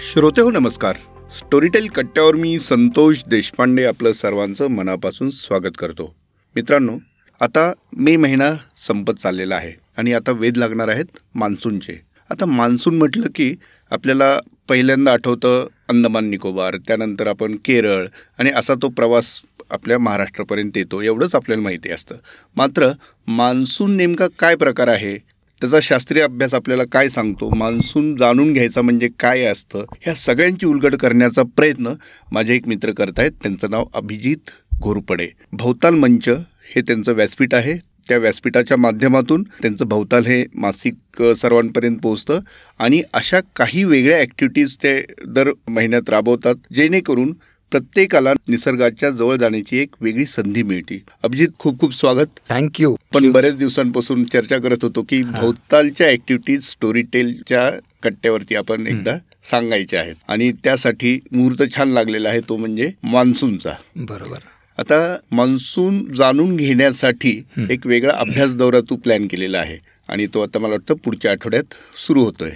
[0.00, 0.96] श्रोते हो नमस्कार.
[1.36, 6.14] स्टोरीटेल कट्ट्यावर मी संतोष देशपांडे आपलं सर्वांचं मनापासून स्वागत करतो.
[6.56, 6.98] मित्रांनो
[7.40, 11.04] आता मे महिना संपत चाललेला आहे आणि आता वेध लागणार आहेत
[11.34, 12.00] मान्सूनचे.
[12.30, 13.54] आता मान्सून म्हटलं की
[13.90, 18.06] आपल्याला पहिल्यांदा आठवतं अंदमान निकोबार त्यानंतर आपण केरळ
[18.38, 19.40] आणि असा तो प्रवास
[19.70, 22.14] आपल्या महाराष्ट्रापर्यंत येतो एवढंच आपल्याला माहिती असतं.
[22.56, 22.90] मात्र
[23.26, 25.37] मान्सून नेमका काय प्रकार आहे?
[25.60, 27.50] त्याचा शास्त्रीय अभ्यास आपल्याला काय सांगतो?
[27.54, 29.84] मान्सून जाणून घ्यायचा म्हणजे काय असतं?
[30.00, 31.92] ह्या सगळ्यांची उलगड करण्याचा प्रयत्न
[32.32, 34.50] माझे एक मित्र करत आहेत त्यांचं नाव अभिजित
[34.80, 35.28] घोरपडे.
[35.52, 36.28] भवताल मंच
[36.74, 37.76] हे त्यांचं व्यासपीठ आहे.
[38.08, 42.38] त्या व्यासपीठाच्या माध्यमातून त्यांचं भवताल हे मासिक सर्वांपर्यंत पोहोचतं.
[42.78, 47.32] आणि अशा काही वेगळ्या ॲक्टिव्हिटीज ते दर महिन्यात राबवतात जेणेकरून
[47.70, 51.02] प्रत्येकाला निसर्गाच्या जवळ जाण्याची एक वेगळी संधी मिळते.
[51.22, 52.26] अभिजित खूप खूप स्वागत.
[52.48, 57.70] थँक्यू पण बरेच दिवसांपासून चर्चा करत होतो की भोवतालच्या ऍक्टिव्हिटीज स्टोरी टेलच्या
[58.02, 59.18] कट्ट्यावरती आपण एकदा
[59.50, 60.14] सांगायच्या आहेत.
[60.28, 63.72] आणि त्यासाठी मुहूर्त छान लागलेला आहे तो म्हणजे मान्सूनचा.
[63.96, 64.38] बरोबर.
[64.78, 69.78] आता मान्सून जाणून घेण्यासाठी एक वेगळा अभ्यास दौरा तू प्लॅन केलेला आहे.
[70.08, 71.64] आणि तो आता मला वाटतं पुढच्या आठवड्यात
[72.06, 72.50] सुरू होतोय.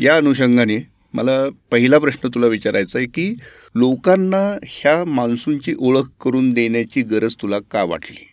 [0.00, 1.38] या अनुषंगाने मला
[1.70, 3.34] पहिला प्रश्न तुला विचारायचा आहे की
[3.74, 8.24] लोकांना ह्या मान्सूनची ओळख करून देण्याची गरज तुला का वाटली?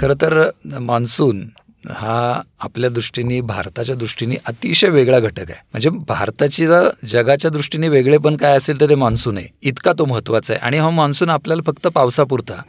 [0.00, 1.46] खरं तर मान्सून
[1.90, 5.60] हा आपल्या दृष्टीने भारताच्या दृष्टीने अतिशय वेगळा घटक आहे.
[5.72, 6.66] म्हणजे भारताची
[7.06, 9.46] जगाच्या दृष्टीने वेगळे पण काय असेल तर ते मान्सून आहे.
[9.62, 10.60] इतका तो महत्त्वाचा आहे.
[10.66, 12.60] आणि हा मान्सून आपल्याला फक्त पावसापुरता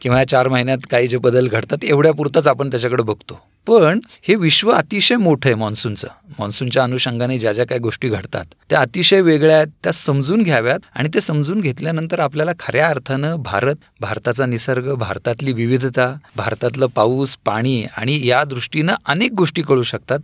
[0.00, 3.40] किंवा या चार महिन्यात काही जे बदल घडतात एवढ्यापुरताच आपण त्याच्याकडे बघतो.
[3.66, 8.80] पण हे विश्व अतिशय मोठं आहे मान्सूनचं मान्सूनच्या अनुषंगाने ज्या ज्या काही गोष्टी घडतात त्या
[8.80, 14.46] अतिशय वेगळ्या आहेत त्या समजून घ्याव्यात आणि ते समजून घेतल्यानंतर आपल्याला खऱ्या अर्थानं भारत भारताचा
[14.46, 20.18] निसर्ग भारतातली विविधता भारतातलं पाऊस पाणी आणि या दृष्टीनं अनेक गोष्टी कळू शकतात.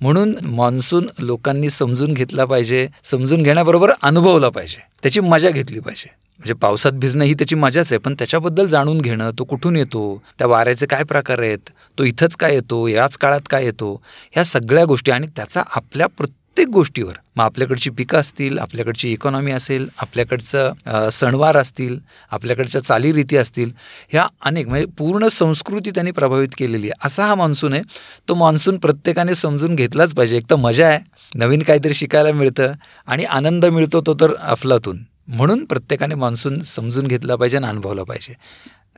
[0.00, 4.82] म्हणून मान्सून लोकांनी समजून घेतला पाहिजे समजून घेण्याबरोबर अनुभवला पाहिजे.
[5.02, 6.10] त्याची मजा घेतली पाहिजे.
[6.42, 10.02] म्हणजे पावसात भिजणं ही त्याची मजाच आहे पण त्याच्याबद्दल जाणून घेणं तो कुठून येतो
[10.38, 13.94] त्या वाऱ्याचे काय प्रकार आहेत तो इथंच काय येतो याच काळात काय येतो
[14.32, 17.12] ह्या सगळ्या गोष्टी आणि त्याचा आपल्या प्रत्येक गोष्टीवर.
[17.36, 21.96] मग आपल्याकडची पिकं असतील आपल्याकडची इकॉनॉमी असेल आपल्याकडचं सणवार असतील
[22.32, 23.70] आपल्याकडच्या चालीरीती असतील
[24.10, 27.06] ह्या अनेक म्हणजे पूर्ण संस्कृती त्यांनी प्रभावित केलेली आहे.
[27.06, 27.82] असा हा मान्सून आहे.
[28.28, 30.36] तो मान्सून प्रत्येकाने समजून घेतलाच पाहिजे.
[30.36, 30.98] एक तर मजा आहे
[31.34, 32.72] नवीन काहीतरी शिकायला मिळतं
[33.06, 34.98] आणि आनंद मिळतो तो तर अफलातून.
[35.28, 38.34] म्हणून प्रत्येकाने मान्सून समजून घेतला पाहिजे आणि अनुभवला पाहिजे.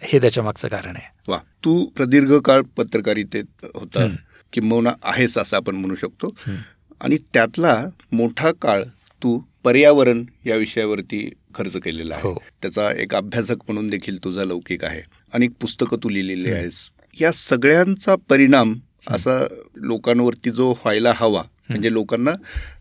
[0.03, 1.09] हे त्याच्या मागचं कारण आहे.
[1.29, 4.07] वा तू प्रदीर्घ काळ पत्रकारितेत होता
[4.53, 6.35] किंबहुना आहेस असं आपण म्हणू शकतो.
[7.01, 8.83] आणि त्यातला मोठा काळ
[9.23, 12.35] तू पर्यावरण या विषयावरती खर्च केलेला आहे.
[12.63, 15.03] त्याचा एक अभ्यासक म्हणून देखील तुझा लौकिक आहे.
[15.33, 16.91] अनेक पुस्तकं तू लिहिलेली आहेस.
[17.21, 18.75] या सगळ्यांचा परिणाम
[19.07, 19.47] असा
[19.77, 22.31] लोकांवरती जो व्हायला हवा म्हणजे लोकांना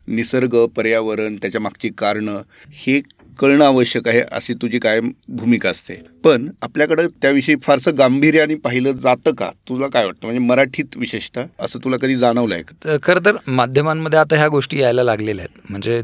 [0.07, 3.01] निसर्ग पर्यावरण त्याच्या मागची कारणं हे
[3.39, 5.93] कळणं आवश्यक आहे अशी तुझी कायम भूमिका असते.
[6.23, 9.49] पण आपल्याकडं त्याविषयी फारसं गांभीर्याने पाहिलं जातं का?
[9.69, 10.25] तुला काय वाटतं?
[10.25, 15.03] म्हणजे मराठीत विशेषतः असं तुला कधी जाणवलं आहे खरं तर माध्यमांमध्ये आता ह्या गोष्टी यायला
[15.03, 15.71] लागलेल्या आहेत.
[15.71, 16.01] म्हणजे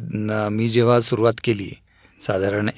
[0.51, 1.69] मी जेव्हा सुरुवात केली
[2.22, 2.69] साधारण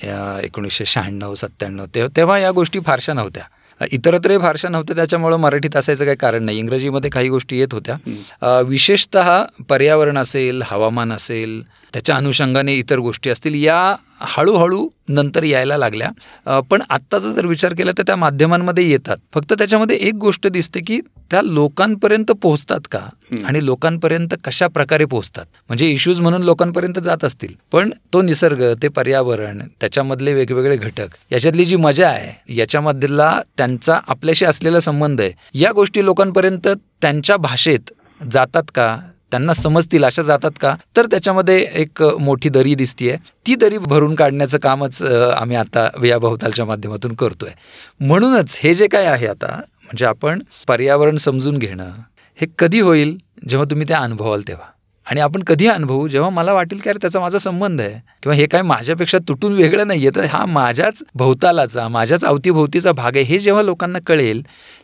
[0.44, 1.86] एकोणीसशे शहाण्णव सत्त्याण्णव
[2.16, 3.44] तेव्हा या गोष्टी फारशा नव्हत्या.
[3.92, 6.58] इतरत्रही फारशा नव्हत्या त्याच्यामुळं मराठीत असायचं काही कारण नाही.
[6.60, 8.62] इंग्रजीमध्ये काही गोष्टी येत होत्या.
[8.68, 9.18] विशेषत
[9.70, 11.62] पर्यावरण असेल हवामान असेल
[11.94, 16.10] त्याच्या अनुषंगाने इतर गोष्टी असतील या हळूहळू नंतर यायला लागल्या.
[16.70, 19.18] पण आत्ताचा जर विचार केला तर त्या माध्यमांमध्ये येतात.
[19.34, 21.00] फक्त त्याच्यामध्ये एक गोष्ट दिसते की
[21.32, 23.00] त्या लोकांपर्यंत पोहोचतात का?
[23.46, 25.46] आणि लोकांपर्यंत कशा प्रकारे पोहोचतात?
[25.70, 27.54] म्हणजे इश्यूज म्हणून लोकांपर्यंत जात असतील.
[27.72, 34.46] पण तो निसर्ग ते पर्यावरण त्याच्यामधले वेगवेगळे घटक याच्यातली जी मजा आहे याच्यामधला त्यांचा आपल्याशी
[34.46, 36.68] असलेला संबंध आहे या गोष्टी लोकांपर्यंत
[37.02, 38.98] त्यांच्या भाषेत जातात का?
[39.32, 40.76] त्यांना समजतील अशा जातात का?
[40.98, 43.16] तर त्याच्यामध्ये एक मोठी दरी दिसतीये.
[43.48, 47.52] ती दरी भरून काढण्याचं कामच आम्ही आता या माध्यमातून करतोय.
[48.00, 51.90] म्हणूनच हे जे काय आहे आता म्हणजे आपण पर्यावरण समजून घेणं
[52.40, 53.18] हे कधी होईल
[53.50, 54.66] जेव्हा तुम्ही ते अनुभवाल तेव्हा?
[55.08, 57.94] आणि आपण कधी अनुभवू जेव्हा मला वाटेल की अरे त्याचा माझा संबंध आहे?
[58.24, 63.16] किंवा हे काय माझ्यापेक्षा तुटून वेगळं नाही आहे तर हा माझ्याच भोवतालाचा माझ्याच अवतीभोवतीचा भाग
[63.16, 63.24] आहे.
[63.24, 64.42] हे जेव्हा लोकांना कळेल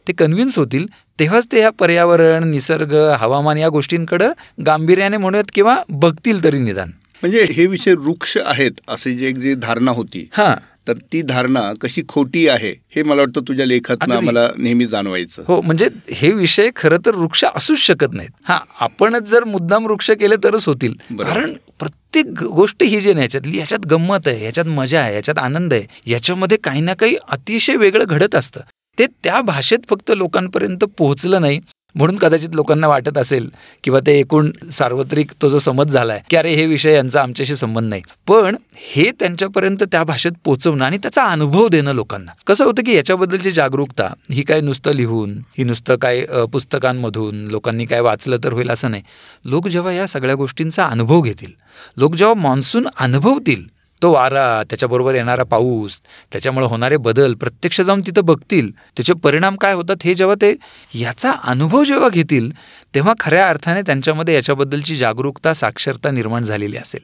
[0.07, 0.85] ते कन्व्हिन्स होतील
[1.19, 4.31] तेव्हाच ते ह्या पर्यावरण निसर्ग हवामान या गोष्टींकडं
[4.65, 6.91] गांभीर्याने म्हणूयात किंवा बघतील तरी निदान.
[7.23, 10.53] म्हणजे हे विषय वृक्ष आहेत असे जे जी धारणा होती हा.
[10.87, 15.43] तर ती धारणा कशी खोटी आहे हे मला वाटतं तुझ्या लेखात मला नेहमी जाणवायचं.
[15.47, 18.29] हो म्हणजे हे विषय खरं तर वृक्ष असूच शकत नाहीत.
[18.43, 20.93] हा आपणच जर मुद्दाम वृक्ष केले तरच होतील.
[21.23, 26.11] कारण प्रत्येक गोष्ट ही जी ह्याच्यातली ह्याच्यात गंमत आहे ह्याच्यात मजा आहे ह्याच्यात आनंद आहे
[26.11, 28.61] याच्यामध्ये काही ना काही अतिशय वेगळं घडत असतं.
[28.99, 31.59] ते त्या भाषेत फक्त लोकांपर्यंत पोहोचलं नाही
[31.95, 33.49] म्हणून कदाचित लोकांना वाटत असेल
[33.83, 37.55] किंवा ते एकूण सार्वत्रिक तो जो समज झाला आहे की अरे हे विषय यांचा आमच्याशी
[37.55, 38.01] संबंध नाही.
[38.27, 42.31] पण हे त्यांच्यापर्यंत त्या भाषेत पोचवणं आणि त्याचा अनुभव देणं लोकांना.
[42.47, 48.01] कसं होतं की याच्याबद्दलची जागरूकता ही काय नुसतं लिहून ही नुसतं काय पुस्तकांमधून लोकांनी काय
[48.01, 49.03] वाचलं तर होईल असं नाही.
[49.45, 51.51] लोक जेव्हा या सगळ्या गोष्टींचा अनुभव घेतील
[51.97, 53.65] लोक जेव्हा मान्सून अनुभवतील
[54.01, 55.99] तो वारा त्याच्याबरोबर येणारा पाऊस
[56.31, 58.71] त्याच्यामुळे होणारे बदल प्रत्यक्ष जाऊन तिथं बघतील.
[58.71, 60.55] त्याचे परिणाम काय होतात हे जेव्हा ते
[60.93, 62.51] याचा अनुभव जेव्हा घेतील
[62.97, 67.01] तेव्हा खऱ्या अर्थाने त्यांच्यामध्ये याच्याबद्दलची जागरूकता साक्षरता निर्माण झालेली असेल.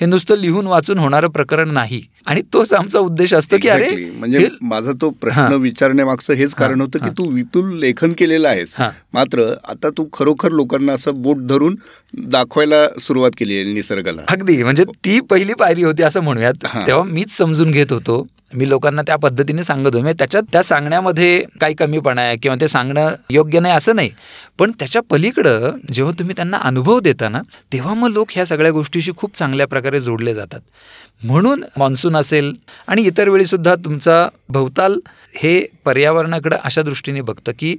[0.00, 2.02] हे नुसतं लिहून वाचून होणारं प्रकरण नाही.
[2.26, 6.98] आणि तोच आमचा उद्देश असतो की अरे म्हणजे माझा तो प्रश्न विचारण्यामागचं हेच कारण होतं
[6.98, 8.74] की तू विपुल लेखन केलेलं आहेस.
[9.12, 11.76] मात्र आता तू खरोखर लोकांना असं बोट धरून
[12.18, 14.22] दाखवायला सुरुवात केली आहे निसर्गाला.
[14.28, 14.62] अगदी.
[14.62, 16.54] म्हणजे ती पहिली पायरी होती असं म्हणूयात.
[16.86, 18.26] तेव्हा मीच समजून घेत होतो.
[18.52, 22.68] मी लोकांना त्या पद्धतीने सांगत होतो म्हणजे त्याच्यात त्या सांगण्यामध्ये काही कमीपणा आहे किंवा ते
[22.68, 24.10] सांगणं योग्य नाही असं नाही.
[24.58, 27.40] पण त्याच्या पलीकडं जेव्हा तुम्ही त्यांना अनुभव देता ना
[27.72, 30.60] तेव्हा मग लोक ह्या सगळ्या गोष्टीशी खूप चांगल्या प्रकारे जोडले जातात.
[31.24, 32.52] म्हणून मान्सून असेल
[32.86, 34.98] आणि इतर वेळीसुद्धा तुमचा भवताल
[35.34, 37.76] हे पर्यावरणाकडं अशा दृष्टीने बघतं की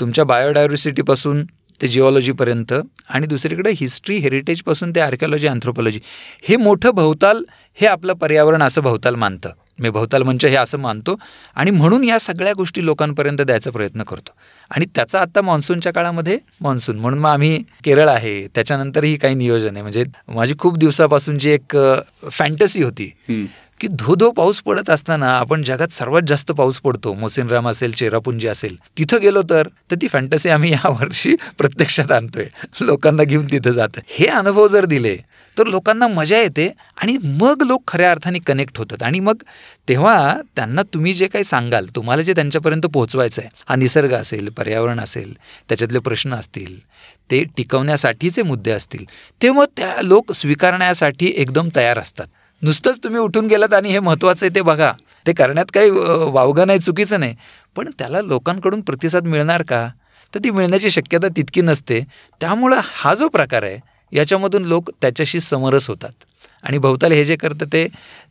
[0.00, 1.44] तुमच्या बायोडायव्हर्सिटीपासून
[1.82, 2.72] ते जिओलॉजीपर्यंत
[3.08, 6.00] आणि दुसरीकडे हिस्ट्री हेरिटेजपासून ते आर्किओलॉजी अँथ्रोपॉलॉजी
[6.48, 7.42] हे मोठं भवताल
[7.80, 9.50] हे आपलं पर्यावरण असं भवताल मानतं.
[9.78, 11.16] मी भवताल मंच हे असं मानतो.
[11.54, 14.32] आणि म्हणून या सगळ्या गोष्टी लोकांपर्यंत द्यायचा प्रयत्न करतो.
[14.70, 18.46] आणि त्याचा आत्ता मान्सूनच्या काळामध्ये मान्सून म्हणून मग आम्ही केरळ आहे.
[18.46, 19.82] त्याच्यानंतरही काही नियोजन आहे.
[19.82, 21.76] म्हणजे माझी खूप दिवसापासून जी एक
[22.30, 23.12] फॅन्टसी होती.
[23.82, 27.12] की धो धो पाऊस पडत असताना आपण जगात सर्वात जास्त पाऊस पडतो.
[27.12, 28.76] मोसिनराम असेल चेरापुंजी असेल.
[28.98, 32.44] तिथं गेलो तर तर ती फॅन्टसी आम्ही यावर्षी प्रत्यक्षात आणतोय.
[32.80, 34.00] लोकांना घेऊन तिथं जातं.
[34.08, 35.16] हे अनुभव जर दिले
[35.56, 36.68] तर लोकांना मजा येते
[37.02, 39.02] आणि मग लोक खऱ्या अर्थाने कनेक्ट होतात.
[39.02, 39.42] आणि मग
[39.88, 45.00] तेव्हा त्यांना तुम्ही जे काही सांगाल तुम्हाला जे त्यांच्यापर्यंत पोहोचवायचं आहे हा निसर्ग असेल पर्यावरण
[45.00, 45.32] असेल
[45.68, 46.78] त्याच्यातले प्रश्न असतील
[47.30, 49.04] ते टिकवण्यासाठीचे मुद्दे असतील
[49.42, 52.26] ते मग त्या लोक स्वीकारण्यासाठी एकदम तयार असतात.
[52.62, 54.92] नुसतंच तुम्ही उठून गेलात आणि हे महत्त्वाचं आहे ते बघा.
[55.26, 57.34] ते करण्यात काही वावगं नाही चुकीचं नाही.
[57.76, 59.88] पण त्याला लोकांकडून प्रतिसाद मिळणार का?
[60.34, 62.00] तर ती मिळण्याची शक्यता तितकी नसते.
[62.40, 63.78] त्यामुळं हा जो प्रकार आहे
[64.12, 66.12] याच्यामधून लोक त्याच्याशी समरस होतात.
[66.64, 67.86] आणि भवताल हे जे करतं ते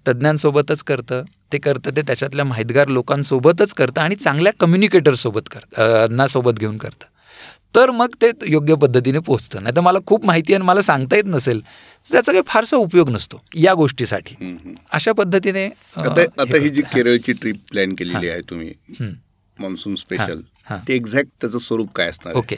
[0.08, 1.24] तज्ज्ञांसोबतच करतं
[1.54, 7.06] ते करतं ते त्याच्यातल्या माहितगार लोकांसोबतच करतं आणि चांगल्या कम्युनिकेटरसोबत करतं ना सोबत घेऊन करतं.
[7.76, 11.26] तर मग ते योग्य पद्धतीने पोचतं नाही तर मला खूप माहिती आहे मला सांगता येत
[11.26, 11.60] नसेल
[12.10, 14.36] त्याचा काही फारसा उपयोग नसतो या गोष्टीसाठी.
[14.92, 15.66] अशा पद्धतीने
[15.98, 18.74] आता ही जी केरळची ट्रिप प्लॅन केलेली आहे तुम्ही
[19.58, 20.42] मान्सून स्पेशल
[20.88, 22.56] ते एक्झॅक्ट त्याचं स्वरूप काय असणार ओके.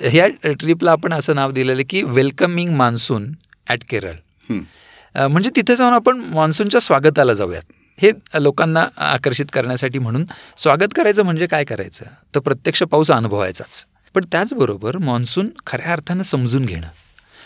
[0.00, 3.32] ह्या ट्रिपला आपण असं नाव दिलेलं की वेलकमिंग मान्सून
[3.66, 4.12] ॲट केरळ
[5.14, 7.62] म्हणजे तिथे जाऊन आपण मान्सूनच्या स्वागताला जाऊयात.
[7.98, 8.10] हे
[8.42, 10.24] लोकांना आकर्षित करण्यासाठी म्हणून
[10.58, 12.04] स्वागत करायचं म्हणजे काय करायचं?
[12.34, 13.84] तर प्रत्यक्ष पाऊस अनुभवायचाच.
[14.16, 16.86] पण त्याचबरोबर मान्सून खऱ्या अर्थानं समजून घेणं.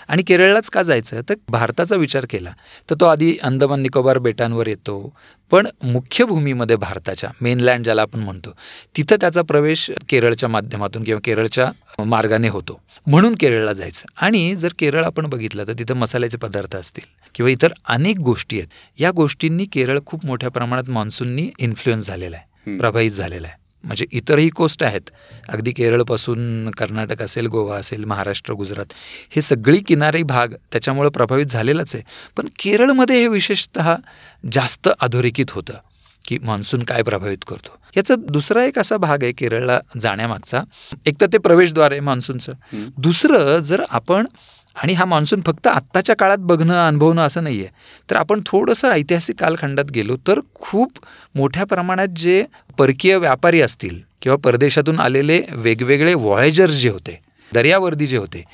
[0.09, 1.21] आणि केरळलाच का जायचं?
[1.29, 2.51] तर भारताचा विचार केला
[2.91, 5.13] तर तो आधी अंदमान निकोबार बेटांवर येतो.
[5.51, 8.51] पण मुख्य भूमीमध्ये भारताच्या मेनलँड ज्याला आपण म्हणतो
[8.97, 12.81] तिथं त्याचा प्रवेश केरळच्या माध्यमातून किंवा केरळच्या मार्गाने होतो.
[13.07, 14.07] म्हणून केरळला जायचं.
[14.17, 19.01] आणि जर केरळ आपण बघितलं तर तिथं मसाल्याचे पदार्थ असतील किंवा इतर अनेक गोष्टी आहेत.
[19.01, 22.79] या गोष्टींनी केरळ खूप मोठ्या प्रमाणात मान्सूननी इन्फ्लुएन्स झालेला आहे.
[22.79, 23.60] प्रभावित झालेला आहे.
[23.85, 25.11] म्हणजे इतरही कोस्ट आहेत.
[25.49, 28.93] अगदी केरळपासून कर्नाटक असेल गोवा असेल महाराष्ट्र गुजरात
[29.31, 32.05] हे सगळी किनारी भाग त्याच्यामुळं प्रभावित झालेलाच आहे.
[32.37, 33.79] पण केरळमध्ये हे विशेषत
[34.53, 35.75] जास्त अधोरेखित होतं
[36.25, 37.77] की मान्सून काय प्रभावित करतो.
[37.97, 40.63] याचा दुसरा एक असा भाग आहे केरळला जाण्यामागचा.
[41.07, 42.53] एक तर ते प्रवेशद्वार आहे मान्सूनचं.
[42.99, 44.27] दुसरं जर आपण
[44.75, 47.69] आणि हा मान्सून फक्त आत्ताच्या काळात बघणं अनुभवणं असं नाही आहे
[48.11, 50.93] तर आपण थोडंसं ऐतिहासिक कालखंडात गेलो तर खूप
[51.35, 52.45] मोठ्या प्रमाणात जे
[52.79, 57.21] परकीय व्यापारी असतील किंवा परदेशातून आलेले वेगवेगळे व्हॉयजर्स जे होते
[57.55, 58.45] दर्यावर्दी जे होते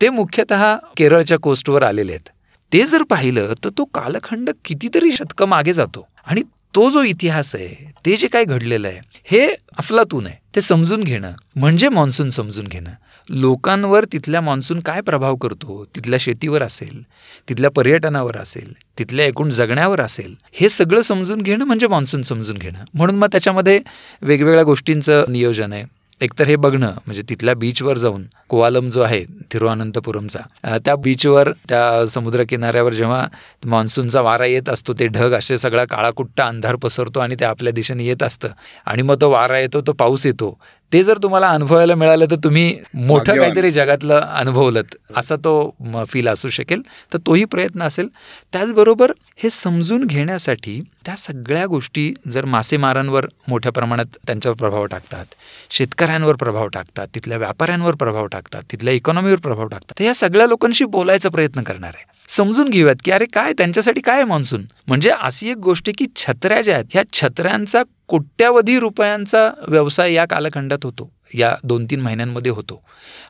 [0.00, 2.28] ते मुख्यतः केरळच्या कोस्टवर आलेले आहेत.
[2.72, 6.42] ते जर पाहिलं तर तो कालखंड कितीतरी शतकं मागे जातो आणि
[6.74, 9.46] तो जो इतिहास आहे ते जे काय घडलेलं आहे हे
[9.78, 10.36] अफलातून आहे.
[10.54, 12.90] ते समजून घेणं म्हणजे मान्सून समजून घेणं.
[13.28, 17.02] लोकांवर तिथल्या मान्सून काय प्रभाव करतो तिथल्या शेतीवर असेल
[17.48, 22.84] तिथल्या पर्यटनावर असेल तिथल्या एकूण जगण्यावर असेल हे सगळं समजून घेणं म्हणजे मान्सून समजून घेणं.
[22.94, 23.80] म्हणून मग त्याच्यामध्ये
[24.22, 25.84] वेगवेगळ्या गोष्टींचं नियोजन आहे.
[26.20, 32.92] एकतर हे बघणं म्हणजे तिथल्या बीचवर जाऊन कोवालम जो आहे तिरुअनंतपुरमचा त्या बीचवर त्या समुद्रकिनाऱ्यावर
[32.92, 33.26] जेव्हा
[33.64, 38.04] मान्सूनचा वारा येत असतो ते ढग असे सगळा काळाकुट्टा अंधार पसरतो आणि ते आपल्या दिशेने
[38.04, 38.48] येत असतं.
[38.86, 40.58] आणि मग तो वारा येतो तो पाऊस येतो.
[40.92, 43.36] ते जर तुम्हाला अनुभवायला मिळालं तर तुम्ही मोठं.
[43.38, 44.82] काहीतरी जगातलं अनुभवलं
[45.16, 45.74] असा तो
[46.08, 46.82] फील असू शकेल.
[47.12, 48.08] तर तोही प्रयत्न असेल.
[48.52, 55.34] त्याचबरोबर हे समजून घेण्यासाठी त्या सगळ्या गोष्टी जर मासेमारांवर मोठ्या प्रमाणात त्यांच्यावर प्रभाव टाकतात
[55.70, 60.84] शेतकऱ्यांवर प्रभाव टाकतात तिथल्या व्यापाऱ्यांवर प्रभाव टाकतात तिथल्या इकॉनॉमीवर प्रभाव टाकतात तर या सगळ्या लोकांशी
[60.84, 62.11] बोलायचा प्रयत्न करणार आहे.
[62.28, 66.74] समजून घेऊयात की अरे काय त्यांच्यासाठी काय मान्सून म्हणजे अशी एक गोष्ट की छत्र्या ज्या
[66.74, 72.82] आहेत ह्या छत्र्यांचा कोट्यावधी रुपयांचा व्यवसाय या कालखंडात होतो या दोन तीन महिन्यांमध्ये होतो.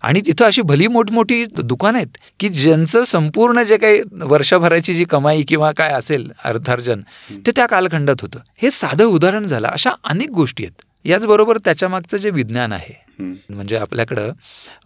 [0.03, 5.43] आणि तिथं अशी भली मोठमोठी दुकानं आहेत की ज्यांचं संपूर्ण जे काही वर्षभराची जी कमाई
[5.43, 7.01] किंवा काय असेल अर्थार्जन
[7.47, 8.39] ते त्या कालखंडात होतं.
[8.63, 9.69] हे साधं उदाहरण झालं.
[9.69, 10.83] अशा अनेक गोष्टी आहेत.
[11.05, 12.95] याचबरोबर त्याच्यामागचं जे विज्ञान आहे.
[13.51, 14.31] म्हणजे आपल्याकडं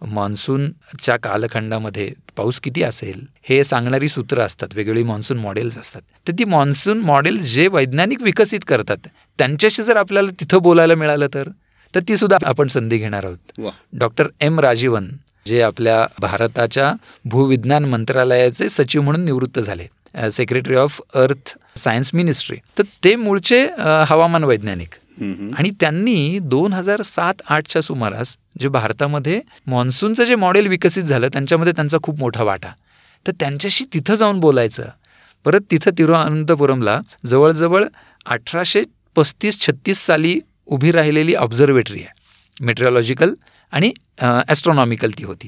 [0.05, 6.43] मान्सूनच्या कालखंडामध्ये पाऊस किती असेल हे सांगणारी सूत्र असतात वेगवेगळी मान्सून मॉडेल्स असतात तर ती
[6.43, 9.07] मान्सून मॉडेल जे वैज्ञानिक विकसित करतात
[9.39, 11.49] त्यांच्याशी जर आपल्याला तिथं बोलायला मिळालं तर
[11.93, 13.61] तर ती सुद्धा आपण संधी घेणार आहोत
[13.93, 15.09] डॉक्टर एम राजीवन
[15.45, 16.93] जे आपल्या भारताच्या
[17.25, 19.85] भूविज्ञान मंत्रालयाचे सचिव म्हणून निवृत्त झाले
[20.31, 23.67] secretary of earth science ministry तर ते मूळचे
[24.07, 24.89] हवामान वैज्ञानिक.
[25.21, 31.73] आणि त्यांनी दोन हजार सात आठच्या सुमारास जे भारतामध्ये मान्सूनचं जे मॉडेल विकसित झालं त्यांच्यामध्ये
[31.73, 32.69] त्यांचा खूप मोठा वाटा.
[33.25, 34.83] तर त्यांच्याशी तिथं जाऊन बोलायचं.
[35.45, 37.83] परत तिथं तिरुअनंतपुरमला जवळजवळ
[38.25, 38.83] अठराशे
[39.15, 42.65] पस्तीस छत्तीस साली उभी राहिलेली ऑब्झर्वेटरी आहे.
[42.65, 43.33] मेट्रिओलॉजिकल
[43.73, 45.47] आणि ॲस्ट्रॉनॉमिकल ती होती.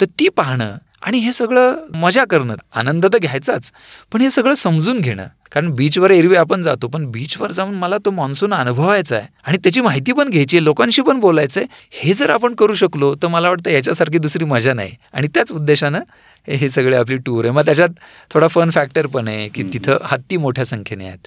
[0.00, 3.70] तर ती पाहणं आणि हे सगळं मजा करणं आनंद तर घ्यायचाच
[4.12, 5.26] पण हे सगळं समजून घेणं.
[5.52, 9.80] कारण बीचवर एरवी आपण जातो पण बीचवर जाऊन मला तो मान्सून अनुभवायचा आहे आणि त्याची
[9.80, 13.48] माहिती पण घ्यायची आहे लोकांशी पण बोलायचं आहे हे जर आपण करू शकलो तर मला
[13.48, 14.92] वाटतं याच्यासारखी दुसरी मजा नाही.
[15.12, 16.00] आणि त्याच उद्देशानं
[16.48, 17.54] हे सगळे आपली टूर आहे.
[17.54, 17.88] मग त्याच्यात
[18.30, 21.26] थोडा फन फॅक्टर पण आहे की तिथं हत्ती मोठ्या संख्येने आहेत.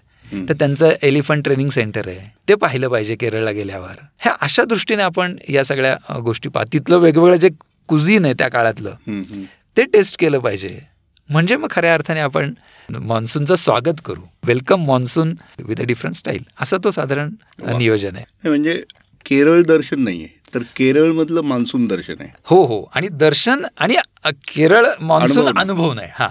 [0.49, 2.31] तर त्यांचं एलिफंट ट्रेनिंग सेंटर आहे.
[2.49, 3.95] ते पाहिलं पाहिजे केरळला गेल्यावर.
[4.19, 7.49] ह्या अशा दृष्टीने आपण या सगळ्या गोष्टी पाहत तिथलं वेगवेगळं जे
[7.87, 8.95] कुझिन आहे त्या काळातलं.
[9.77, 10.79] ते टेस्ट केलं पाहिजे.
[11.29, 12.53] म्हणजे मग खऱ्या अर्थाने आपण
[12.89, 14.21] मान्सूनचं स्वागत करू.
[14.45, 17.29] Welcome monsoon with a different style असं तो साधारण.
[17.77, 18.49] नियोजन आहे.
[18.49, 18.81] म्हणजे
[19.25, 20.27] केरळ दर्शन नाहीये.
[20.55, 22.29] तर केरळमधलं मान्सून दर्शन आहे.
[22.43, 22.83] हो हो.
[22.95, 23.95] आणि दर्शन आणि
[24.47, 25.59] केरळ मान्सून अनुभव.
[25.61, 26.09] अनुभव नाही.
[26.13, 26.27] हा.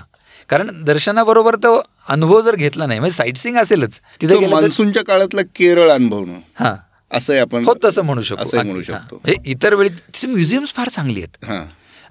[0.48, 4.00] कारण दर्शनाबरोबर तो अनुभव जर घेतला नाही म्हणजे साईट सिंग असेलच.
[4.20, 6.74] तिथे मान्सूनच्या काळातला केरळ अनुभवणं हा.
[7.10, 8.82] असं आपण हो तसं म्हणू शकतो म्हणू.
[8.82, 9.20] शकतो.
[9.44, 11.44] इतर वेळी तिथे म्युझियम्स फार चांगली आहेत.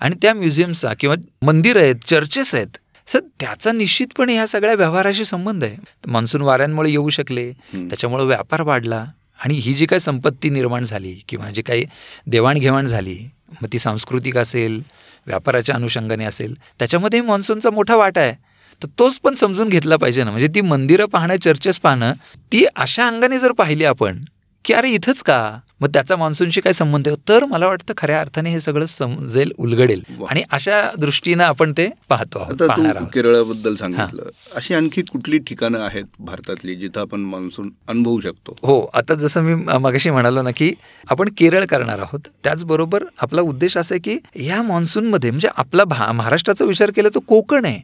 [0.01, 1.15] आणि त्या म्युझियमचा किंवा
[1.45, 2.77] मंदिर आहेत चर्चेस आहेत
[3.07, 5.75] सर त्याचा निश्चितपणे ह्या सगळ्या व्यवहाराशी संबंध आहे.
[6.07, 7.51] मान्सून वाऱ्यांमुळे येऊ शकले.
[7.73, 9.05] त्याच्यामुळे व्यापार वाढला
[9.39, 11.85] आणि ही जी काही संपत्ती निर्माण झाली किंवा जी काही
[12.27, 13.17] देवाणघेवाण झाली
[13.61, 14.81] मग ती सांस्कृतिक असेल
[15.27, 18.33] व्यापाराच्या अनुषंगाने असेल त्याच्यामध्ये मान्सूनचा मोठा वाटा आहे.
[18.81, 20.31] तर तोच पण समजून घेतला पाहिजे ना.
[20.31, 22.13] म्हणजे ती मंदिरं पाहणं चर्चेस पाहणं
[22.51, 24.21] ती अशा अंगाने जर पाहिली आपण
[24.65, 25.59] की अरे इथंच का?
[25.81, 27.17] मग त्याचा मान्सूनशी काय संबंध आहे?
[27.29, 30.01] तर मला वाटतं खऱ्या अर्थाने हे सगळं समजेल उलगडेल.
[30.29, 32.67] आणि अशा दृष्टीनं आपण ते पाहतो तू
[33.13, 34.29] केरळाबद्दल सांगितलं.
[34.55, 38.55] अशी आणखी कुठली ठिकाणं आहेत भारतातली जिथं आपण मान्सून अनुभवू शकतो?
[38.63, 40.73] हो आता जसं मी मगाशी म्हणालो ना की
[41.07, 42.27] आपण केरळ करणार आहोत.
[42.43, 47.65] त्याचबरोबर आपला उद्देश असा आहे की या मान्सूनमध्ये म्हणजे आपला महाराष्ट्राचा विचार केला तर कोकण
[47.65, 47.79] आहे.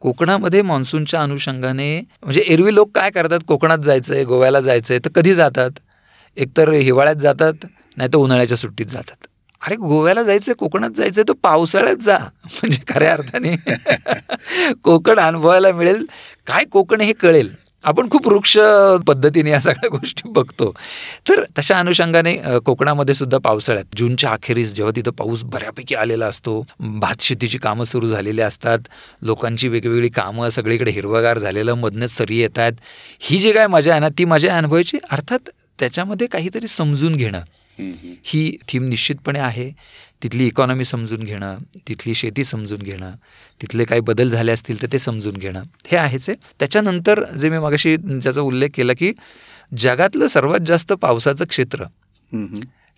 [0.00, 3.40] कोकणामध्ये मान्सूनच्या अनुषंगाने म्हणजे एरवी लोक काय करतात?
[3.46, 5.70] कोकणात जायचंय गोव्याला जायचंय तर कधी जातात?
[6.36, 9.26] एकतर हिवाळ्यात जातात नाही तर उन्हाळ्याच्या सुट्टीत जातात.
[9.62, 12.18] अरे गोव्याला जायचं कोकणात जायचं तर पावसाळ्यात जा.
[12.44, 13.56] म्हणजे खऱ्या अर्थाने
[14.84, 16.04] कोकण अनुभवायला मिळेल.
[16.46, 17.50] काय कोकण हे कळेल?
[17.84, 18.58] आपण खूप वृक्ष
[19.06, 20.70] पद्धतीने या सगळ्या गोष्टी बघतो.
[21.28, 22.34] तर तशा अनुषंगाने
[22.66, 28.08] कोकणामध्ये सुद्धा पावसाळ्यात जूनच्या अखेरीस जेव्हा तिथं पाऊस बऱ्यापैकी आलेला असतो भात शेतीची कामं सुरू
[28.08, 28.78] झालेली असतात
[29.22, 32.72] लोकांची वेगवेगळी कामं सगळीकडे हिरवगार झालेलं मधनं सरी येत आहेत
[33.20, 35.50] ही जी काय मजा आहे ना ती मजा अनुभवायची अर्थात
[35.82, 37.40] त्याच्यामध्ये काहीतरी समजून घेणं.
[38.24, 39.70] ही थीम निश्चितपणे आहे.
[40.22, 41.58] तिथली इकॉनॉमी समजून घेणं
[41.88, 43.12] तिथली शेती समजून घेणं
[43.62, 45.62] तिथले काही बदल झाले असतील तर ते समजून घेणं.
[45.86, 46.36] हे आहेच आहे.
[46.60, 49.12] त्याच्यानंतर जे मी मगाशी ज्याचा उल्लेख केला की
[49.78, 51.84] जगातलं सर्वात जास्त पावसाचं क्षेत्र.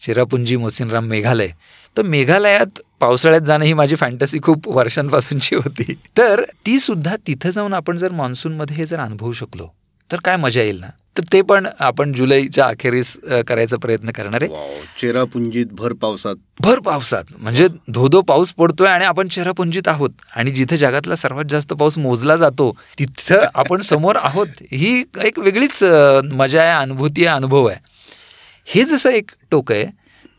[0.01, 1.49] चिरापुंजी मोसिनराम मेघालय.
[1.97, 5.95] तर मेघालयात पावसाळ्यात जाणं ही माझी फॅन्टसी खूप वर्षांपासूनची होती.
[6.19, 9.69] तर ती सुद्धा तिथं जाऊन आपण जर मान्सूनमध्ये हे जर अनुभवू शकलो
[10.11, 10.91] तर काय मजा येईल ना?
[11.17, 13.17] तर ते पण आपण जुलैच्या अखेरीस
[13.49, 14.79] करायचा प्रयत्न करणार आहे.
[15.01, 16.37] चेरापुंजीत भर पावसात.
[16.61, 17.25] भर पावसात.
[17.39, 20.11] म्हणजे धोधो पाऊस पडतोय आणि आपण चेहरापुंजीत आहोत.
[20.37, 24.47] आणि जिथे जगातला सर्वात जास्त पाऊस मोजला जातो तिथं आपण समोर आहोत.
[24.73, 25.83] ही एक वेगळीच
[26.33, 27.79] मजा आहे अनुभूती आहे अनुभव आहे.
[28.67, 29.87] हे जसं एक टोक आहे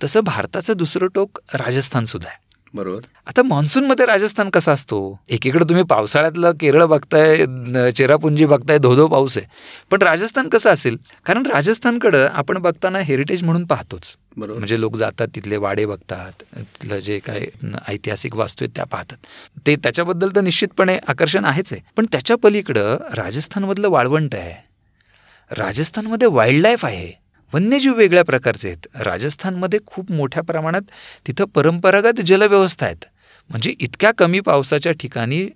[0.04, 2.45] तसं भारताचं दुसरं टोक राजस्थान सुद्धा आहे.
[2.76, 3.02] बरोबर.
[3.28, 4.98] आता मान्सूनमध्ये राजस्थान कसा असतो?
[5.30, 9.48] एकीकडे तुम्ही पावसाळ्यातलं केरळ बघताय चेरापुंजी बघताय धोधो पाऊस आहे.
[9.92, 10.98] पण राजस्थान कसं असेल?
[11.26, 14.16] कारण राजस्थानकडं आपण बघताना हेरिटेज म्हणून पाहतोच.
[14.38, 14.58] बरोबर.
[14.58, 17.46] म्हणजे लोक जातात तिथले वाडे बघतात तिथलं जे काय
[17.88, 19.18] ऐतिहासिक वास्तू आहेत त्या पाहतात.
[19.68, 21.82] ते त्याच्याबद्दल तर निश्चितपणे आकर्षण आहेच आहे.
[21.98, 24.64] पण त्याच्या पलीकडं राजस्थानमधलं वाळवंट आहे.
[25.52, 27.25] राजस्थानमध्ये वाईल्ड लाईफ आहे.
[27.56, 28.88] वन्यजीव वेगळ्या प्रकारचे आहेत.
[29.02, 30.82] राजस्थानमध्ये खूप मोठ्या प्रमाणात
[31.28, 33.06] तिथं परंपरागत जलव्यवस्था आहेत.
[33.50, 35.48] म्हणजे इतक्या कमी पावसाच्या ठिकाणी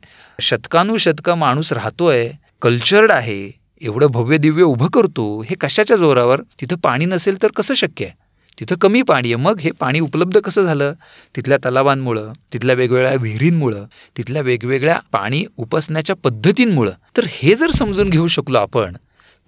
[0.42, 2.30] शतकानुशतकं माणूस राहतोय
[2.62, 3.52] कल्चर्ड आहे
[3.82, 6.42] एवढं भव्य दिव्य उभं करतो हे कशाच्या जोरावर?
[6.62, 8.14] तिथं पाणी नसेल तर कसं शक्य आहे?
[8.60, 9.44] तिथं कमी पाणी आहे.
[9.44, 10.94] मग हे पाणी उपलब्ध कसं झालं?
[11.36, 13.86] तिथल्या तलावांमुळं तिथल्या वेगवेगळ्या विहिरींमुळं
[14.18, 16.92] तिथल्या वेगवेगळ्या पाणी उपसण्याच्या पद्धतींमुळं.
[17.18, 18.96] तर हे जर समजून घेऊ शकलो आपण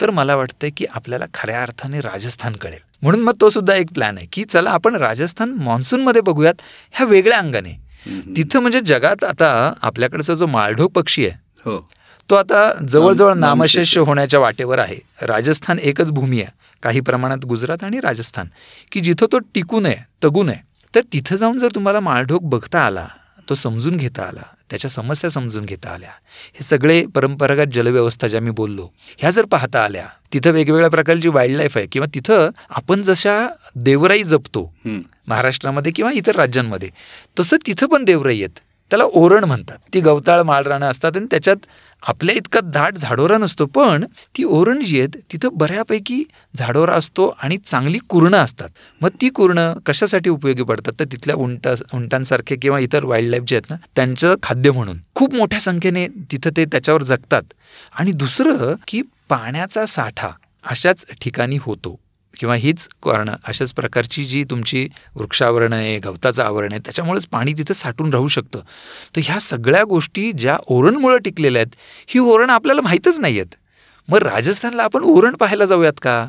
[0.02, 2.80] तर मला वाटतं की आपल्याला खऱ्या अर्थाने राजस्थान कळेल.
[3.02, 6.54] म्हणून मग तो सुद्धा एक प्लॅन आहे की चला आपण राजस्थान मान्सूनमध्ये बघूयात
[6.92, 7.72] ह्या वेगळ्या अंगाने.
[8.38, 11.90] तिथं म्हणजे जगात आता आपल्याकडचा जो माळढोक पक्षी आहे हो.
[12.30, 13.78] तो आता जवळजवळ नाम- नामशेष.
[13.78, 14.98] नामशेष होण्याच्या वाटेवर आहे.
[15.22, 16.52] राजस्थान एकच भूमी आहे
[16.84, 18.48] काही प्रमाणात गुजरात आणि राजस्थान
[18.92, 20.58] की जिथं तो टिकून आहे तगून आहे.
[20.96, 23.08] तर तिथं जाऊन जर तुम्हाला माळढोक बघता आला
[23.50, 26.10] तो समजून घेता आला त्याच्या समस्या समजून घेता आल्या.
[26.54, 28.88] हे सगळे परंपरागत जलव्यवस्था ज्या मी बोललो
[29.18, 33.38] ह्या जर पाहता आल्या तिथं वेगवेगळ्या प्रकारची वाईल्ड लाईफ आहे किंवा तिथं आपण जशा
[33.76, 34.72] देवराई जपतो.
[35.28, 36.90] महाराष्ट्रामध्ये किंवा इतर राज्यांमध्ये
[37.40, 38.60] तसं तिथं पण देवराई आहेत.
[38.92, 39.78] त्याला ओरण म्हणतात.
[39.94, 41.66] ती गवताळ माळरानं असतात आणि त्याच्यात
[42.08, 44.06] आपल्या इतका दाट झाडोरा नसतो पण
[44.38, 46.24] ती ओरणजी आहेत तिथं बऱ्यापैकी
[46.56, 48.70] झाडोरा असतो आणि चांगली कुरणं असतात.
[49.02, 50.94] मग ती कुरणं कशासाठी उपयोगी पडतात?
[51.00, 54.98] तर तिथल्या उंटा उंटांसारखे किंवा इतर वाईल्ड लाईफ जे आहेत ना त्यांचं खाद्य म्हणून.
[55.16, 57.44] खूप मोठ्या संख्येने तिथं ते त्याच्यावर जगतात.
[57.94, 60.30] आणि दुसरं की पाण्याचा साठा
[60.64, 62.00] अशाच ठिकाणी होतो.
[62.40, 67.74] किंवा हीच कारणं अशाच प्रकारची जी तुमची वृक्षावरण आहे गवताचं आवरण आहे त्याच्यामुळेच पाणी तिथं
[67.74, 68.60] साठून राहू शकतं.
[69.16, 71.76] तर ह्या सगळ्या गोष्टी ज्या ओरणमुळं टिकलेल्या आहेत
[72.08, 73.56] ही ओरण आपल्याला माहीतच नाही आहेत
[74.10, 76.24] मग राजस्थानला आपण ओरण पाहायला जाऊयात का?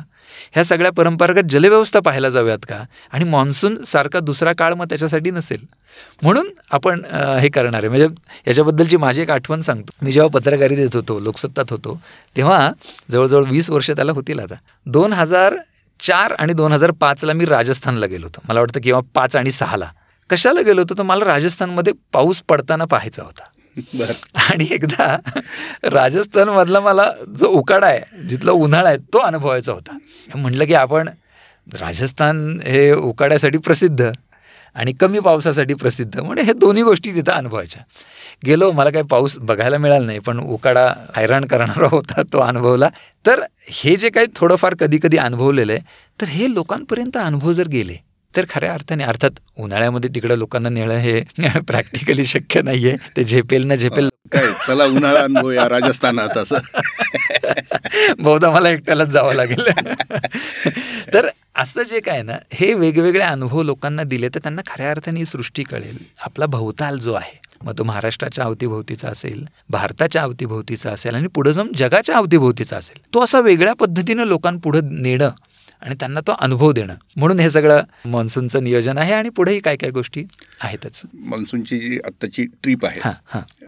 [0.53, 2.83] ह्या सगळ्या परंपरागत जलव्यवस्था पाहायला जाऊयात का?
[3.11, 5.65] आणि मान्सून सारखा दुसरा काळ मग त्याच्यासाठी नसेल.
[6.23, 7.01] म्हणून आपण
[7.41, 7.89] हे करणार आहे.
[7.89, 8.07] म्हणजे
[8.47, 9.91] याच्याबद्दलची माझी एक आठवण सांगतो.
[10.01, 11.99] मी जेव्हा पत्रकारितेत होतो लोकसत्तात होतो
[12.35, 12.71] तेव्हा
[13.11, 14.55] जवळजवळ वीस वर्ष त्याला होतील आता.
[14.85, 15.55] दोन हजार
[16.03, 18.41] चार आणि दोन हजार पाचला मी राजस्थानला गेलो होतो.
[18.49, 19.89] मला वाटतं किंवा पाच आणि सहाला.
[20.29, 20.93] कशाला गेलो होतो?
[20.97, 23.43] तर मला राजस्थानमध्ये पाऊस पडताना पाहायचा होता.
[23.93, 24.13] बरं.
[24.35, 25.17] आणि एकदा
[25.83, 29.97] राजस्थानमधला मला जो उकाडा आहे जिथला उन्हाळा आहे तो अनुभवायचा होता.
[30.35, 31.09] म्हटलं की आपण
[31.73, 34.11] राजस्थान हे उकाड्यासाठी प्रसिद्ध
[34.75, 37.83] आणि कमी पावसासाठी प्रसिद्ध म्हणजे हे दोन्ही गोष्टी तिथं अनुभवायच्या.
[38.45, 42.89] गेलो मला काही पाऊस बघायला मिळाला नाही पण उकाडा हैराण करणारा होता तो अनुभवला.
[43.27, 45.81] तर हे जे काही थोडंफार कधी कधी अनुभवलेलं आहे
[46.21, 47.95] तर हे लोकांपर्यंत अनुभव जर गेले
[48.35, 51.19] तर खऱ्या अर्थाने अर्थात उन्हाळ्यामध्ये तिकडं लोकांना नेणं हे
[51.67, 54.09] प्रॅक्टिकली शक्य नाही आहे ते झेपेल ना झेपेल.
[54.31, 54.51] काय?
[54.67, 56.57] चला उन्हाळा अनुभव या राजस्थानात असं.
[58.19, 59.67] बहुधा मला एकट्यालाच जावं लागेल.
[61.13, 65.25] तर असं जे काय ना हे वेगवेगळे अनुभव लोकांना दिले तर त्यांना खऱ्या अर्थाने ही
[65.25, 65.97] सृष्टी कळेल.
[66.19, 71.71] आपला भवताल जो आहे मग तो महाराष्ट्राच्या अवतीभोवतीचा असेल भारताच्या अवतीभोवतीचा असेल आणि पुढे जाऊन
[71.77, 75.29] जगाच्या अवतीभोवतीचा असेल तो असा वेगळ्या पद्धतीनं लोकांपुढं नेणं
[75.83, 76.93] आणि त्यांना तो अनुभव देणं.
[77.15, 80.23] म्हणून हे सगळं मान्सूनचं नियोजन आहे आणि पुढेही काय काय गोष्टी
[80.61, 81.01] आहेतच.
[81.13, 82.99] मान्सूनची जी आत्ताची ट्रिप आहे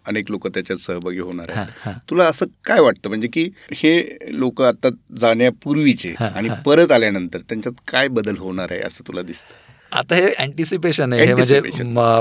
[0.05, 1.93] अनेक लोक त्याच्यात सहभागी होणार आहेत.
[2.09, 3.09] तुला असं काय वाटतं?
[3.09, 6.49] म्हणजे की हे लोक आता जाण्यापूर्वीचे आणि.
[6.65, 9.53] परत आल्यानंतर त्यांच्यात काय बदल होणार आहे असं तुला दिसतं?
[9.91, 11.59] आता हे अँटिसिपेशन आहे हे म्हणजे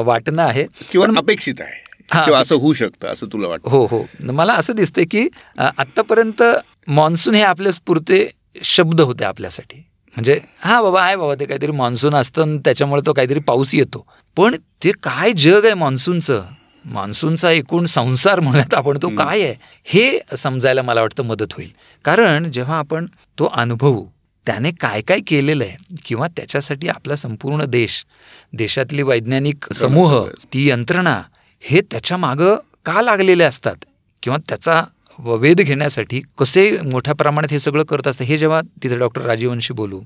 [0.05, 0.67] वाटणं आहे.
[0.93, 1.83] किंवा अपेक्षित आहे.
[2.13, 3.71] किंवा असं होऊ शकतं असं तुला वाटतं?
[3.71, 4.05] हो हो.
[4.33, 5.29] मला असं दिसतंय की
[5.59, 6.43] अ, आत्तापर्यंत
[6.89, 8.31] मान्सून हे आपल्या स्फूर्ते
[8.63, 9.77] शब्द होते आपल्यासाठी.
[10.17, 14.07] म्हणजे हा बाबा आहे बाबा ते काहीतरी मान्सून असतं आणि त्याच्यामुळे तो काहीतरी पाऊस येतो.
[14.37, 16.43] पण ते काय जग आहे मान्सूनचं
[16.85, 19.55] मान्सूनचा एकूण संसार म्हणूयात आपण तो काय आहे?
[19.85, 21.71] हे समजायला मला वाटतं मदत होईल.
[22.05, 23.07] कारण जेव्हा आपण
[23.39, 24.07] तो अनुभवू
[24.47, 28.05] त्याने काय काय केलेलं आहे किंवा त्याच्यासाठी आपला संपूर्ण देश
[28.53, 31.23] देशातली वैज्ञानिक समूह ती यंत्रणा
[31.61, 33.77] हे त्याच्या मागं का लागलेले असतात?
[34.23, 34.85] किंवा त्याचा
[35.19, 40.01] वेध घेण्यासाठी कसे मोठ्या प्रमाणात हे सगळं करत असतं हे जेव्हा तिथे डॉक्टर राजीवंशी बोलू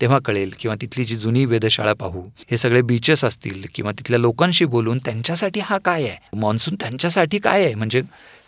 [0.00, 4.64] तेव्हा कळेल किंवा तिथली जी जुनी वेधशाळा पाहू हे सगळे बीचेस असतील किंवा तिथल्या लोकांशी
[4.64, 6.16] बोलून त्यांच्यासाठी हा काय आहे?
[6.36, 7.74] मान्सून त्यांच्यासाठी काय आहे?
[7.74, 8.02] म्हणजे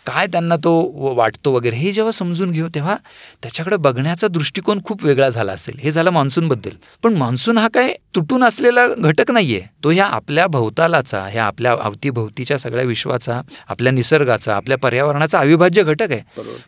[0.07, 0.71] काय त्यांना तो
[1.15, 2.95] वाटतो वगैरे हे जेव्हा समजून घेऊ तेव्हा
[3.43, 5.79] त्याच्याकडे बघण्याचा दृष्टिकोन खूप वेगळा झाला असेल.
[5.79, 9.61] हे झालं मान्सूनबद्दल पण मान्सून हा काय तुटून असलेला घटक नाहीये.
[9.83, 16.11] तो ह्या आपल्या भोवतालाचा ह्या आपल्या अवतीभोवतीच्या सगळ्या विश्वाचा आपल्या निसर्गाचा आपल्या पर्यावरणाचा अविभाज्य घटक
[16.11, 16.21] आहे.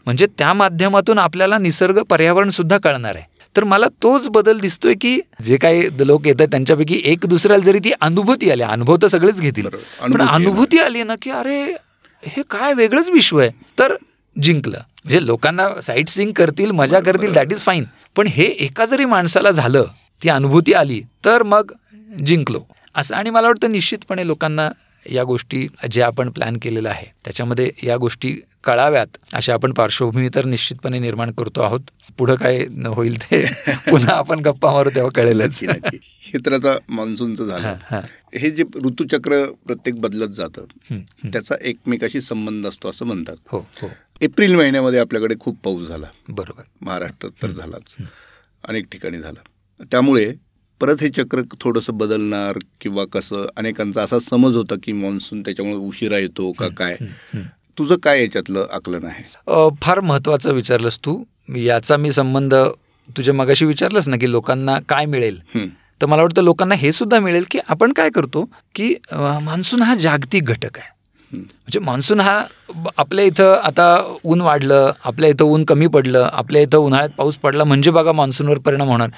[0.06, 3.26] म्हणजे त्या माध्यमातून आपल्याला निसर्ग पर्यावरण सुद्धा कळणार आहे.
[3.56, 7.80] तर मला तोच बदल दिसतोय की जे काही लोक येत आहेत त्यांच्यापैकी एक दुसऱ्याला जरी
[7.80, 9.68] ती अनुभूती आली अनुभव तर सगळेच घेतील.
[10.02, 11.64] पण अनुभूती आली ना की अरे
[12.24, 13.50] हे काय वेगळंच विश्व आहे.
[13.80, 13.96] तर
[14.36, 14.78] जिंकलं.
[15.04, 17.84] म्हणजे लोकांना साईट सिंग करतील मजा करतील दॅट इज फाईन
[18.16, 19.86] पण हे एका जरी माणसाला झालं
[20.24, 21.72] ती अनुभूती आली तर मग
[22.26, 22.62] जिंकलो.
[22.96, 24.70] असं आणि मला वाटतं निश्चितपणे लोकांना
[25.12, 27.06] या गोष्टी जे आपण प्लॅन केलेलं आहे.
[27.24, 31.80] त्याच्यामध्ये या गोष्टी कळाव्यात अशा आपण पार्श्वभूमी तर निश्चितपणे निर्माण करतो आहोत.
[32.18, 32.58] पुढं काय
[32.96, 33.46] होईल ते
[33.92, 35.64] पुन्हा आपण गप्पा मारू तेव्हा कळेलच.
[36.00, 37.76] हे तर आता मान्सूनचं झालं.
[37.92, 38.02] हां.
[38.40, 40.66] जे ऋतुचक्र प्रत्येक बदलत जातं.
[41.32, 43.36] त्याचा एकमेकाशी संबंध असतो असं म्हणतात.
[43.48, 43.90] हो हो.
[44.22, 46.08] एप्रिल महिन्यामध्ये आपल्याकडे खूप पाऊस झाला.
[46.30, 46.64] बरोबर.
[46.82, 48.08] महाराष्ट्रात तर झालाच.
[48.68, 49.42] अनेक ठिकाणी झाला.
[49.92, 50.34] त्यामुळे
[50.82, 53.46] परत हे चक्र थोडंसं बदलणार किंवा कसं?
[53.58, 56.96] अनेकांचा असा समज होता की मान्सून त्याच्यामुळे उशिरा येतो का काय.
[57.78, 59.24] तुझं काय याच्यातलं आकलन आहे?
[59.82, 61.24] फार महत्त्वाचं विचारलंस तू.
[61.58, 62.54] याचा मी संबंध
[63.10, 65.40] तुझ्या मगाशी विचारलंस ना की लोकांना काय मिळेल?
[66.02, 68.44] तर मला वाटतं लोकांना हे सुद्धा मिळेल की आपण काय करतो
[68.76, 70.88] की मान्सून हा जागतिक घटक आहे.
[71.32, 72.44] म्हणजे मान्सून हा
[72.98, 73.86] आपल्या इथं आता
[74.24, 78.58] ऊन वाढलं आपल्या इथं ऊन कमी पडलं आपल्या इथं उन्हाळ्यात पाऊस पडला म्हणजे बघा मान्सूनवर
[78.58, 79.10] परिणाम होणार.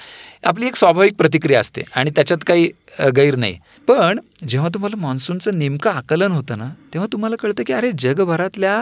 [0.43, 2.69] आपली एक स्वाभाविक प्रतिक्रिया असते आणि त्याच्यात काही
[3.15, 3.57] गैर नाही.
[3.87, 8.81] पण जेव्हा तुम्हाला मान्सूनचं नेमकं आकलन होतं ना तेव्हा तुम्हाला कळतं की अरे जगभरातल्या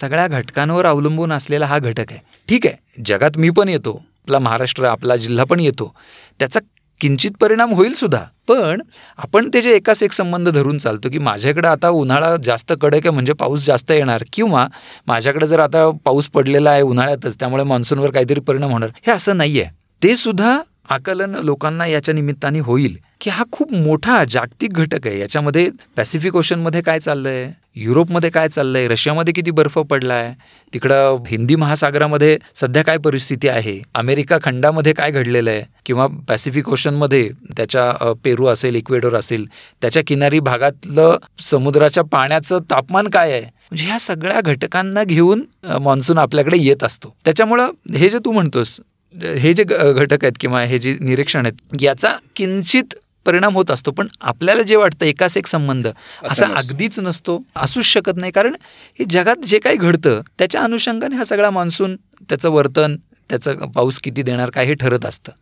[0.00, 2.20] सगळ्या घटकांवर अवलंबून असलेला हा घटक आहे.
[2.48, 5.94] ठीक आहे जगात मी पण येतो आपला महाराष्ट्र आपला जिल्हा पण येतो.
[6.40, 6.60] त्याचा
[7.00, 8.20] किंचित परिणाम होईल सुद्धा.
[8.48, 8.80] पण
[9.18, 13.32] आपण त्याचे एकाच एक संबंध धरून चालतो की माझ्याकडे आता उन्हाळा जास्त कडक आहे म्हणजे
[13.32, 14.66] पाऊस जास्त येणार किंवा
[15.06, 19.60] माझ्याकडे जर आता पाऊस पडलेला आहे उन्हाळ्यातच त्यामुळे मान्सूनवर काहीतरी परिणाम होणार हे असं नाही
[19.60, 19.70] आहे
[20.02, 20.58] ते सुद्धा
[20.88, 22.96] आकलन लोकांना याच्या निमित्ताने होईल.
[23.20, 25.18] की हा खूप मोठा जागतिक घटक आहे.
[25.20, 27.50] याच्यामध्ये पॅसिफिक ओशनमध्ये काय चाललंय?
[27.76, 28.86] युरोपमध्ये काय चाललंय?
[28.88, 30.32] रशियामध्ये किती बर्फ पडलाय?
[30.72, 33.78] तिकडं हिंदी महासागरामध्ये सध्या काय परिस्थिती आहे?
[33.94, 35.62] अमेरिका खंडामध्ये काय घडलेलं आहे?
[35.86, 39.46] किंवा पॅसिफिक ओशनमध्ये त्याच्या पेरू असेल इक्वेडोर असेल
[39.82, 43.40] त्याच्या किनारी भागातलं समुद्राच्या पाण्याचं तापमान काय आहे?
[43.42, 45.42] म्हणजे ह्या सगळ्या घटकांना घेऊन
[45.82, 47.14] मान्सून आपल्याकडे येत असतो.
[47.24, 48.80] त्याच्यामुळं हे जे तू म्हणतोस
[49.14, 52.94] हे जे ग- घटक आहेत किंवा हे जे निरीक्षण आहेत याचा किंचित
[53.28, 53.90] परिणाम होत असतो.
[53.90, 56.46] पण आपल्याला जे वाटतं एकाच एक संबंध असा.
[56.56, 58.32] अगदीच नसतो असूच शकत नाही.
[58.32, 58.54] कारण
[58.98, 61.96] हे जगात जे काही घडतं त्याच्या अनुषंगाने हा सगळा मान्सून
[62.28, 62.96] त्याचं वर्तन
[63.30, 65.32] त्याचं पाऊस किती देणार काय हे ठरत असतं.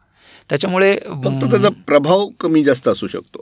[0.51, 0.93] त्याच्यामुळे
[1.25, 3.41] फक्त त्याचा प्रभाव कमी जास्त असू शकतो.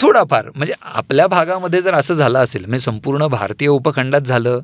[0.00, 0.48] थोडाफार.
[0.54, 4.60] म्हणजे आपल्या भागामध्ये जर असं झालं असेल म्हणजे संपूर्ण भारतीय उपखंडात झालं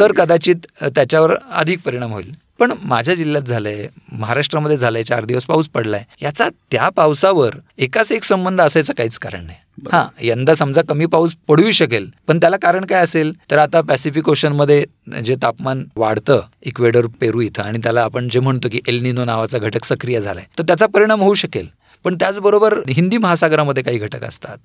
[0.00, 2.32] तर कदाचित त्याच्यावर अधिक परिणाम होईल.
[2.60, 6.02] पण माझ्या जिल्ह्यात झालंय महाराष्ट्रामध्ये झालंय चार दिवस पाऊस पडलाय.
[6.22, 9.58] याचा त्या पावसावर एकाच एक संबंध असायचं काहीच कारण नाही.
[9.92, 13.32] हा यंदा समजा कमी पाऊस पडूही शकेल पण त्याला कारण काय असेल?
[13.50, 14.84] तर आता पॅसिफिक ओशनमध्ये
[15.24, 19.84] जे तापमान वाढतं इक्वेडर पेरू इथं आणि त्याला आपण जे म्हणतो की एलनिनो नावाचा घटक
[19.84, 21.66] सक्रिय झालाय तर त्याचा परिणाम होऊ शकेल.
[22.04, 24.58] पण त्याचबरोबर हिंदी महासागरामध्ये काही घटक असतात.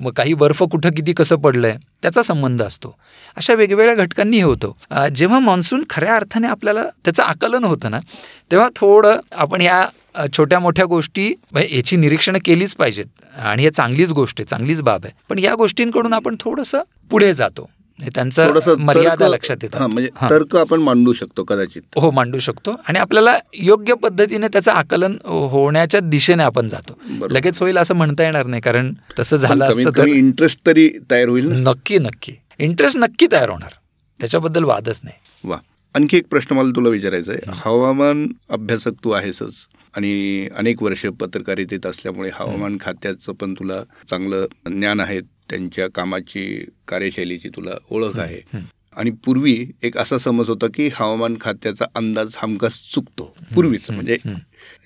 [0.00, 2.94] मग काही बर्फ कुठं किती कसं पडलंय त्याचा संबंध असतो.
[3.36, 5.08] अशा वेगवेगळ्या घटकांनी हे होतं.
[5.14, 7.98] जेव्हा मान्सून खऱ्या अर्थाने आपल्याला त्याचं आकलन होतं ना
[8.50, 9.86] तेव्हा थोडं आपण ह्या
[10.38, 13.06] छोट्या मोठ्या गोष्टी म्हणजे याची निरीक्षणं केलीच पाहिजेत.
[13.38, 15.14] आणि हे चांगलीच गोष्ट आहे चांगलीच बाब आहे.
[15.28, 17.68] पण या गोष्टींकडून आपण थोडंसं पुढे जातो.
[18.14, 19.80] त्यांचं थोडंसं मर्यादा लक्षात येतात.
[19.80, 20.08] हा, म्हणजे.
[20.30, 21.82] तर्क आपण मांडू शकतो कदाचित.
[21.98, 22.80] हो मांडू शकतो.
[22.88, 26.98] आणि आपल्याला योग्य पद्धतीने त्याचं आकलन होण्याच्या दिशेने आपण जातो.
[27.30, 31.48] लगेच होईल असं म्हणता येणार नाही कारण तसं झालं असतं तर इंटरेस्ट तरी तयार होईल
[31.48, 32.32] नक्की नक्की.
[32.58, 33.70] इंटरेस्ट नक्की तयार होणार.
[34.20, 35.48] त्याच्याबद्दल वादच नाही.
[35.48, 35.56] वा.
[35.94, 37.50] आणखी एक प्रश्न मला तुला विचारायचा आहे.
[37.54, 45.00] हवामान अभ्यासक तू आहेसच आणि अनेक वर्ष पत्रकारितेत असल्यामुळे हवामान खात्याचं पण तुला चांगलं ज्ञान
[45.00, 45.20] आहे.
[45.50, 46.44] त्यांच्या कामाची
[46.88, 48.40] कार्यशैलीची तुला ओळख आहे.
[48.96, 53.24] आणि पूर्वी एक असा समज होता की हवामान खात्याचा अंदाज हमखास चुकतो.
[53.54, 53.90] पूर्वीच.
[53.90, 54.16] म्हणजे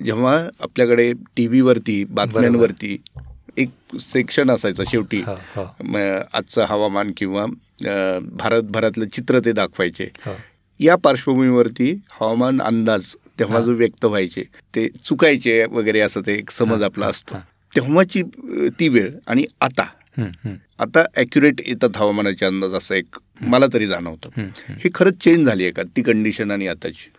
[0.05, 2.96] जेव्हा आपल्याकडे टी व्हीवरती बातम्यांवरती
[3.57, 3.68] एक
[4.01, 5.20] सेक्शन असायचं शेवटी.
[5.23, 5.62] हो, हो,
[6.33, 7.46] आजचं हवामान किंवा
[8.33, 10.09] भारतभरातलं चित्र ते दाखवायचे.
[10.27, 10.35] हो.
[10.81, 14.42] या पार्श्वभूमीवरती हवामान अंदाज तेव्हा जो व्यक्त व्हायचे
[14.75, 17.35] ते चुकायचे वगैरे असं ते एक समज आपला असतो.
[17.77, 18.23] तेव्हाची
[18.81, 19.87] ती वेळ आणि आता.
[20.18, 24.42] आता ॲक्युरेट येतात हवामानाचे अंदाज असं एक मला तरी जाणवतं.
[24.68, 27.11] हे खरंच चेंज झाली आहे का ती कंडिशन आणि आताची?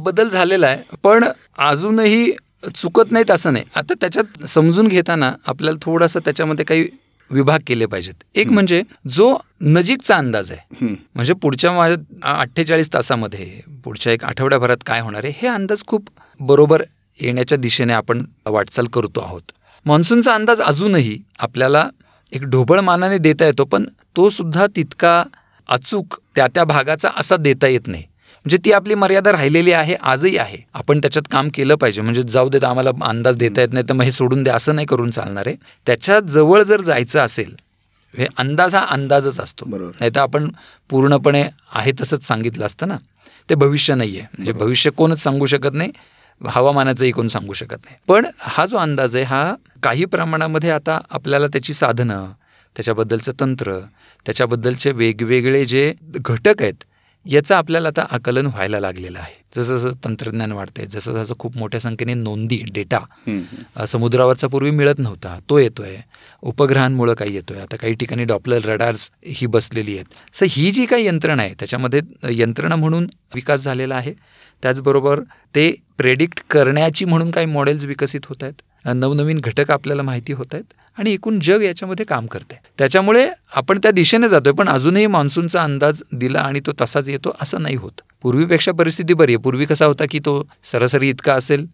[0.00, 1.24] बदल झालेला आहे पण
[1.58, 2.30] अजूनही
[2.74, 3.64] चुकत नाहीत असं नाही.
[3.76, 6.86] आता त्याच्यात समजून घेताना आपल्याला थोडासा त्याच्यामध्ये काही
[7.30, 8.14] विभाग केले पाहिजेत.
[8.34, 13.46] एक म्हणजे जो नजीकचा अंदाज आहे म्हणजे पुढच्या माझ्या अठ्ठेचाळीस तासामध्ये
[13.84, 16.08] पुढच्या एक आठवड्याभरात काय होणार आहे हे अंदाज खूप
[16.40, 16.82] बरोबर
[17.18, 19.42] येण्याच्या दिशेने आपण वाटचाल करतो आहोत.
[19.86, 21.88] मान्सूनचा अंदाज अजूनही आपल्याला
[22.32, 23.84] एक ढोबळ मानाने देता येतो पण
[24.16, 25.22] तो सुद्धा तितका
[25.68, 28.02] अचूक त्या त्या भागाचा असा देता येत नाही.
[28.02, 30.58] म्हणजे ती आपली मर्यादा राहिलेली आहे आजही आहे.
[30.74, 32.02] आपण त्याच्यात काम केलं पाहिजे.
[32.02, 34.86] म्हणजे जाऊ देत आम्हाला अंदाज देता येत नाही तर मग हे सोडून द्या असं नाही
[34.86, 35.56] करून चालणार आहे.
[35.86, 37.54] त्याच्याजवळ जर जायचं असेल
[38.14, 39.64] हे अंदाज हा अंदाजच असतो.
[39.66, 39.90] बरोबर.
[40.00, 40.48] नाही तर आपण
[40.90, 42.96] पूर्णपणे आहे तसंच सांगितलं असतं ना.
[43.48, 45.90] ते भविष्य नाही आहे म्हणजे भविष्य कोणच सांगू शकत नाही.
[46.48, 47.96] हवामानाचं एकूण सांगू शकत नाही.
[48.08, 52.26] पण हा जो अंदाज आहे हा काही प्रमाणामध्ये आता आपल्याला त्याची साधनं
[52.76, 53.78] त्याच्याबद्दलचं तंत्र
[54.26, 56.84] त्याच्याबद्दलचे वेगवेगळे जे घटक आहेत
[57.26, 59.34] याचं आपल्याला आता आकलन व्हायला लागलेलं आहे.
[59.56, 62.98] जसं जसं तंत्रज्ञान वाढतंय जसं जसं खूप मोठ्या संख्येने नोंदी डेटा
[63.86, 65.38] समुद्रावरचा पूर्वी मिळत नव्हता.
[65.50, 65.96] तो येतोय.
[66.42, 67.60] उपग्रहांमुळं काही येतोय.
[67.60, 70.36] आता काही ठिकाणी डॉपलर रडार्स ही बसलेली आहेत.
[70.36, 74.14] सो ही जी काही यंत्रणा आहे त्याच्यामध्ये यंत्रणा म्हणून विकास झालेला आहे.
[74.62, 75.20] त्याचबरोबर
[75.54, 78.62] ते प्रेडिक्ट करण्याची म्हणून काही मॉडेल्स विकसित होत आहेत.
[78.94, 80.72] नवनवीन घटक आपल्याला माहिती होत आहेत.
[80.98, 86.02] आणि एकूण जग याच्यामध्ये काम करते त्याच्यामुळे आपण त्या दिशेने जातोय पण अजूनही मान्सूनचा अंदाज
[86.12, 88.00] दिला आणि तो तसाच येतो असं नाही होत.
[88.22, 89.42] पूर्वीपेक्षा परिस्थिती बरी आहे.
[89.42, 91.66] पूर्वी कसा होता की तो सरासरी इतका असेल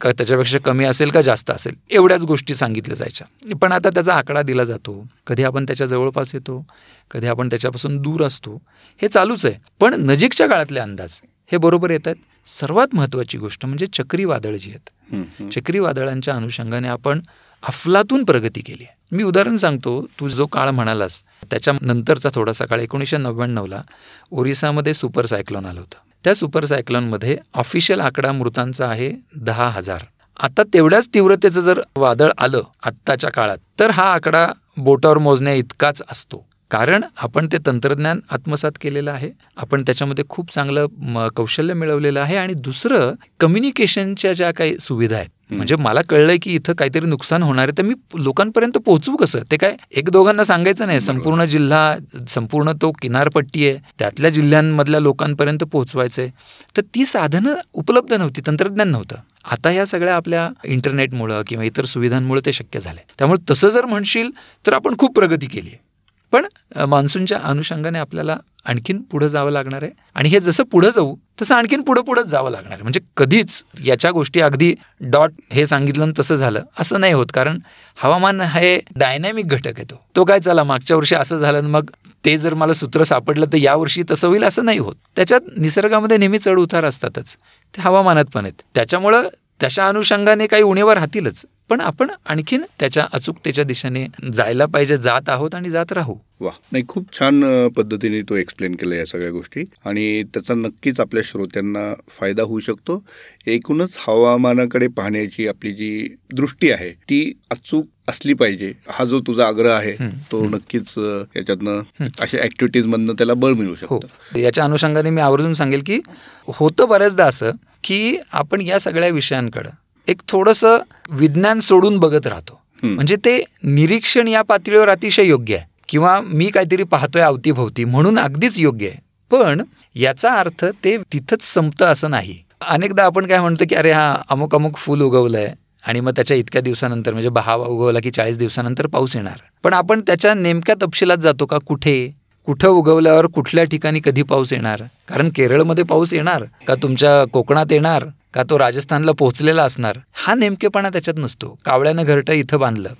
[0.00, 1.74] का त्याच्यापेक्षा कमी असेल का जास्त असेल?
[1.90, 3.54] एवढ्याच गोष्टी सांगितल्या जायच्या.
[3.56, 5.04] पण आता त्याचा आकडा दिला जातो.
[5.26, 6.64] कधी आपण त्याच्या जवळपास येतो
[7.10, 8.60] कधी आपण त्याच्यापासून दूर असतो
[9.02, 9.54] हे चालूच आहे.
[9.80, 11.20] पण नजीकच्या काळातले अंदाज
[11.52, 12.16] हे बरोबर येत आहेत.
[12.46, 15.52] सर्वात महत्त्वाची गोष्ट म्हणजे चक्रीवादळ जी आहेत.
[15.54, 17.20] चक्रीवादळांच्या अनुषंगाने आपण
[17.62, 18.96] अफलातून प्रगती केली आहे.
[19.12, 23.82] मी उदाहरण सांगतो तू जो काळ म्हणालास त्याच्या नंतरचा थोडासा काळ एकोणीसशे नव्याण्णवला
[24.30, 25.98] ओरिसामध्ये सुपर सायक्लोन आलं होतं.
[26.24, 30.04] त्या सुपर सायक्लोनमध्ये ऑफिशियल आकडा मृतांचा आहे दहा हजार.
[30.40, 36.46] आता तेवढ्याच तीव्रतेचं जर वादळ आलं आत्ताच्या काळात तर हा आकडा बोटावर मोजण्या इतकाच असतो.
[36.70, 42.36] कारण आपण ते तंत्रज्ञान आत्मसात केलेलं आहे आपण त्याच्यामध्ये खूप चांगलं म, कौशल्य मिळवलेलं आहे
[42.36, 47.68] आणि दुसरं कम्युनिकेशनच्या ज्या काही सुविधा आहेत म्हणजे मला कळलंय की इथं काहीतरी नुकसान होणार
[47.68, 49.38] आहे तर मी लोकांपर्यंत पोहोचवू कसं?
[49.50, 51.00] ते काय एक दोघांना सांगायचं नाही.
[51.00, 51.96] संपूर्ण जिल्हा
[52.28, 53.78] संपूर्ण तो किनारपट्टी आहे.
[53.98, 56.28] त्यातल्या जिल्ह्यांमधल्या लोकांपर्यंत पोहोचवायचंय.
[56.76, 59.16] तर ती साधनं उपलब्ध नव्हती तंत्रज्ञान नव्हतं.
[59.44, 63.02] आता ह्या सगळ्या आपल्या इंटरनेटमुळं किंवा इतर सुविधांमुळे ते शक्य झालंय.
[63.18, 64.30] त्यामुळे तसं जर म्हणशील
[64.66, 65.87] तर आपण खूप प्रगती केली आहे
[66.32, 66.46] पण
[66.88, 69.90] मान्सूनच्या अनुषंगाने आपल्याला आणखीन पुढं जावं लागणार आहे.
[70.14, 72.82] आणि हे जसं पुढं जाऊ तसं आणखीन पुढं पुढंच जावं लागणार आहे.
[72.82, 77.26] म्हणजे कधीच याच्या गोष्टी अगदी डॉट हे सांगितलं आणि तसं झालं असं नाही होत.
[77.34, 77.58] कारण
[77.98, 80.24] हवामान हे डायनॅमिक घटक येतो तो.
[80.24, 81.90] काय चला मागच्या वर्षी असं झालं आणि मग
[82.24, 84.94] ते जर मला सूत्र सापडलं तर यावर्षी तसं होईल असं नाही होत.
[85.16, 87.36] त्याच्यात निसर्गामध्ये नेहमी चढ उतार असतातच.
[87.74, 88.62] ते हवामानात पण आहेत.
[88.74, 89.28] त्याच्यामुळं
[89.60, 91.44] त्याच्या अनुषंगाने काही उणेवा राहतीलच.
[91.70, 96.14] पण आपण आणखीन त्याच्या अचूकतेच्या दिशेने जायला पाहिजे जात आहोत आणि जात राहू.
[96.40, 99.64] वा नाही खूप छान पद्धतीने तो एक्सप्लेन केला या सगळ्या गोष्टी.
[99.84, 103.02] आणि त्याचा नक्कीच आपल्या श्रोत्यांना फायदा होऊ शकतो.
[103.46, 108.72] एकूणच हवामानाकडे पाहण्याची आपली जी दृष्टी आहे ती अचूक असली पाहिजे.
[108.88, 109.92] हा जो तुझा आग्रह आहे
[110.32, 111.82] तो नक्कीच याच्यातनं
[112.20, 113.98] अशा ऍक्टिव्हिटीज मधनं त्याला बळ मिळू हो.
[113.98, 114.38] शकतं.
[114.40, 116.00] याच्या अनुषंगाने मी आवर्जून सांगेल की
[116.48, 117.50] होतं बऱ्याचदा असं
[117.84, 119.70] की आपण या सगळ्या विषयांकडं
[120.08, 120.78] एक थोडंसं
[121.10, 122.60] विज्ञान सोडून बघत राहतो.
[122.82, 125.64] म्हणजे ते निरीक्षण या पातळीवर अतिशय योग्य आहे.
[125.88, 128.96] किंवा मी काहीतरी पाहतोय अवतीभोवती म्हणून अगदीच योग्य आहे.
[129.30, 129.62] पण
[129.94, 132.38] याचा अर्थ ते तिथंच संपतं असं नाही.
[132.60, 135.54] अनेकदा आपण काय म्हणतो की अरे हा अमुक अमुक फुल उगवलंय
[135.86, 139.36] आणि मग त्याच्या इतक्या दिवसानंतर म्हणजे बहावा उगवला की चाळीस दिवसानंतर पाऊस येणार.
[139.64, 141.58] पण आपण त्याच्या नेमक्या तपशिलात जातो का?
[141.66, 142.17] कुठे?
[142.48, 144.82] कुठं उगवल्यावर कुठल्या ठिकाणी कधी पाऊस येणार?
[145.08, 146.44] कारण केरळमध्ये पाऊस येणार?
[146.66, 148.04] का तुमच्या कोकणात येणार?
[148.34, 149.98] का तो राजस्थानला पोहोचलेला असणार?
[150.12, 151.48] हा नेमकेपणा त्याच्यात नसतो.
[151.64, 152.94] कावळ्यानं घरटं इथं बांधलं.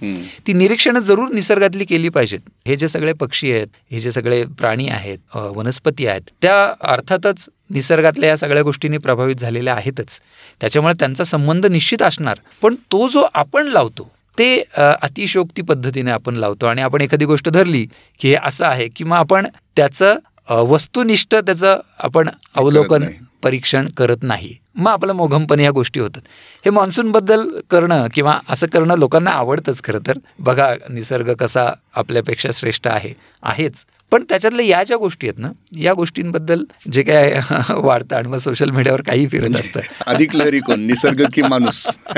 [0.47, 2.41] ती निरीक्षणं जरूर निसर्गातली केली पाहिजेत.
[2.67, 6.61] हे जे सगळे पक्षी आहेत हे जे सगळे प्राणी आहेत वनस्पती आहेत त्या
[6.93, 10.21] अर्थातच निसर्गातल्या या सगळ्या गोष्टींनी प्रभावित झालेल्या आहेतच.
[10.61, 12.39] त्याच्यामुळे त्यांचा संबंध निश्चित असणार.
[12.63, 17.49] पण तो जो आपण लावतो ते अ, अतिशोक्ती पद्धतीने आपण लावतो आणि आपण एखादी गोष्ट
[17.49, 17.87] धरली
[18.21, 19.47] की हे असं आहे किंवा आपण
[19.77, 20.17] त्याचं
[20.49, 23.05] वस्तुनिष्ठ त्याचं आपण अवलोकन.
[23.43, 26.21] परीक्षण करत नाही मग आपलं मोघमपणे ह्या गोष्टी होतात.
[26.65, 30.19] हे मान्सूनबद्दल करणं किंवा असं करणं लोकांना आवडतंच खरं तर.
[30.39, 33.13] बघा निसर्ग कसा आपल्यापेक्षा श्रेष्ठ आहे
[33.43, 33.85] आहेच.
[34.13, 38.71] पण त्याच्यातल्या या ज्या गोष्टी आहेत ना या गोष्टींबद्दल जे काय वाढतं आणि मग सोशल
[38.71, 39.81] मीडियावर काही फिरत असतं.
[40.07, 40.81] अधिक लहरी कोण?
[40.81, 41.87] निसर्ग की माणूस.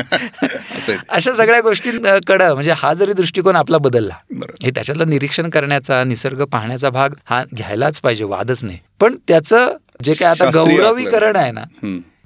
[1.09, 4.14] अशा सगळ्या गोष्टींकडं म्हणजे हा जरी दृष्टिकोन आपला बदलला
[4.62, 8.79] हे त्याच्यातलं निरीक्षण करण्याचा निसर्ग पाहण्याचा भाग हा घ्यायलाच पाहिजे वादच नाही.
[9.01, 11.64] पण त्याचं जे काय आता गौरवीकरण आहे ना.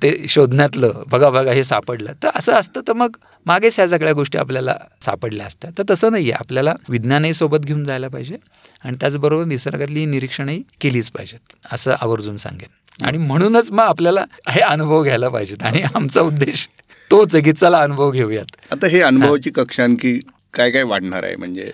[0.05, 2.12] ते शोधण्यातलं बघा बघा हे सापडलं.
[2.23, 6.25] तर असं असतं तर मग मागेच ह्या सगळ्या गोष्टी आपल्याला सापडल्या असत्या तर तसं नाही
[6.25, 6.38] आहे.
[6.40, 8.37] आपल्याला विज्ञानही सोबत घेऊन जायला पाहिजे
[8.85, 13.05] आणि त्याचबरोबर निसर्गातली निरीक्षणही केलीच पाहिजेत असं आवर्जून सांगेन.
[13.05, 15.62] आणि म्हणूनच मग आपल्याला हे अनुभव घ्यायला पाहिजेत.
[15.62, 16.69] आणि आमचा उद्देश
[17.11, 18.57] तोच आहे की चला अनुभव घेऊयात.
[18.73, 20.21] आता हे अनुभवाची कक्षा आणखी
[20.55, 21.71] काय काय वाढणार आहे म्हणजे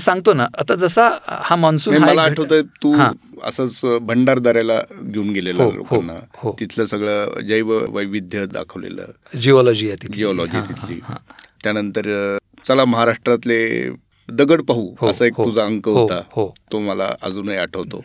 [0.00, 1.08] सांगतो ना आता जसा
[1.42, 2.94] हा मान्सून हा मला आठवतंय तू.
[3.44, 6.54] असंच भंडारदऱ्याला घेऊन गेलेला हो, हो, लोकांना हो.
[6.60, 10.16] तिथलं सगळं जैव वैविध्य दाखवलेलं जिओलॉजी आहे तिथली.
[10.16, 11.00] जिओलॉजी तिथली
[11.64, 12.08] त्यानंतर
[12.66, 13.60] चला महाराष्ट्रातले
[14.28, 16.20] दगड पाहू असा एक तुझा अंक होता.
[16.72, 18.02] तो मला अजूनही आठवतो.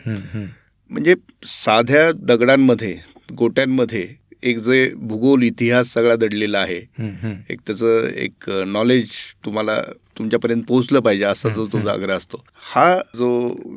[0.90, 1.14] म्हणजे
[1.46, 2.96] साध्या दगडांमध्ये
[3.38, 4.06] गोट्यांमध्ये
[4.42, 6.76] एक जे भूगोल इतिहास सगळा दडलेला आहे.
[7.50, 9.08] एक त्याचं एक नॉलेज
[9.44, 9.80] तुम्हाला
[10.18, 12.44] तुमच्यापर्यंत पोहोचलं पाहिजे असा जो तुझा आग्रह असतो.
[12.74, 13.28] हा जो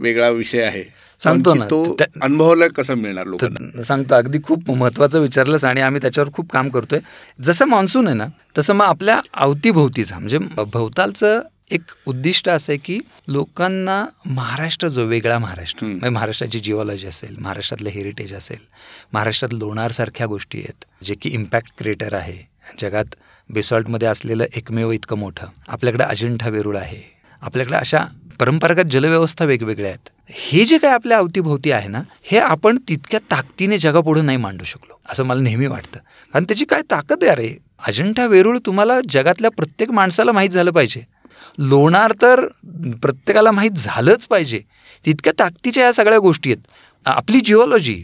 [0.01, 0.83] वेगळा विषय आहे
[1.19, 3.83] सांगतो ना, तो अनुभवायला कसा मिळणार लोकांना?
[3.83, 6.99] सांगतो अगदी खूप महत्त्वाचं विचारलंच आणि आम्ही त्याच्यावर खूप काम करतोय.
[7.39, 8.25] जसं मान्सून आहे ना
[8.57, 15.37] तसं मग आपल्या अवतीभोवतीचा म्हणजे भोवतालचं एक उद्दिष्ट असं आहे की लोकांना महाराष्ट्र जो वेगळा
[15.39, 15.85] महाराष्ट्र.
[15.85, 18.57] म्हणजे महाराष्ट्राची जिओलॉजी असेल महाराष्ट्रातलं हेरिटेज असेल
[19.13, 22.37] महाराष्ट्रात लोणारसारख्या गोष्टी आहेत जे की इम्पॅक्ट क्रिएटर आहे
[22.81, 23.15] जगात
[23.53, 25.47] बेसॉल्टमध्ये असलेलं एकमेव इतकं मोठं.
[25.67, 27.01] आपल्याकडे अजिंठा वेरूळ आहे.
[27.41, 28.03] आपल्याकडे अशा
[28.39, 30.09] परंपरागत जलव्यवस्था वेगवेगळ्या आहेत.
[30.29, 34.99] हे जे काय आपल्या अवतीभोवती आहे ना हे आपण तितक्या ताकदीने जगापुढे नाही मांडू शकलो
[35.09, 35.99] असं मला नेहमी वाटतं.
[36.33, 41.01] कारण त्याची काय ताकद आहे अरे अजिंठा वेरूळ तुम्हाला जगातल्या प्रत्येक माणसाला माहीत झालं पाहिजे.
[41.59, 42.45] लोणार तर
[43.01, 44.61] प्रत्येकाला माहीत झालंच पाहिजे.
[45.05, 46.67] तितक्या ताकदीच्या या सगळ्या गोष्टी आहेत.
[47.05, 48.01] आपली जिओलॉजी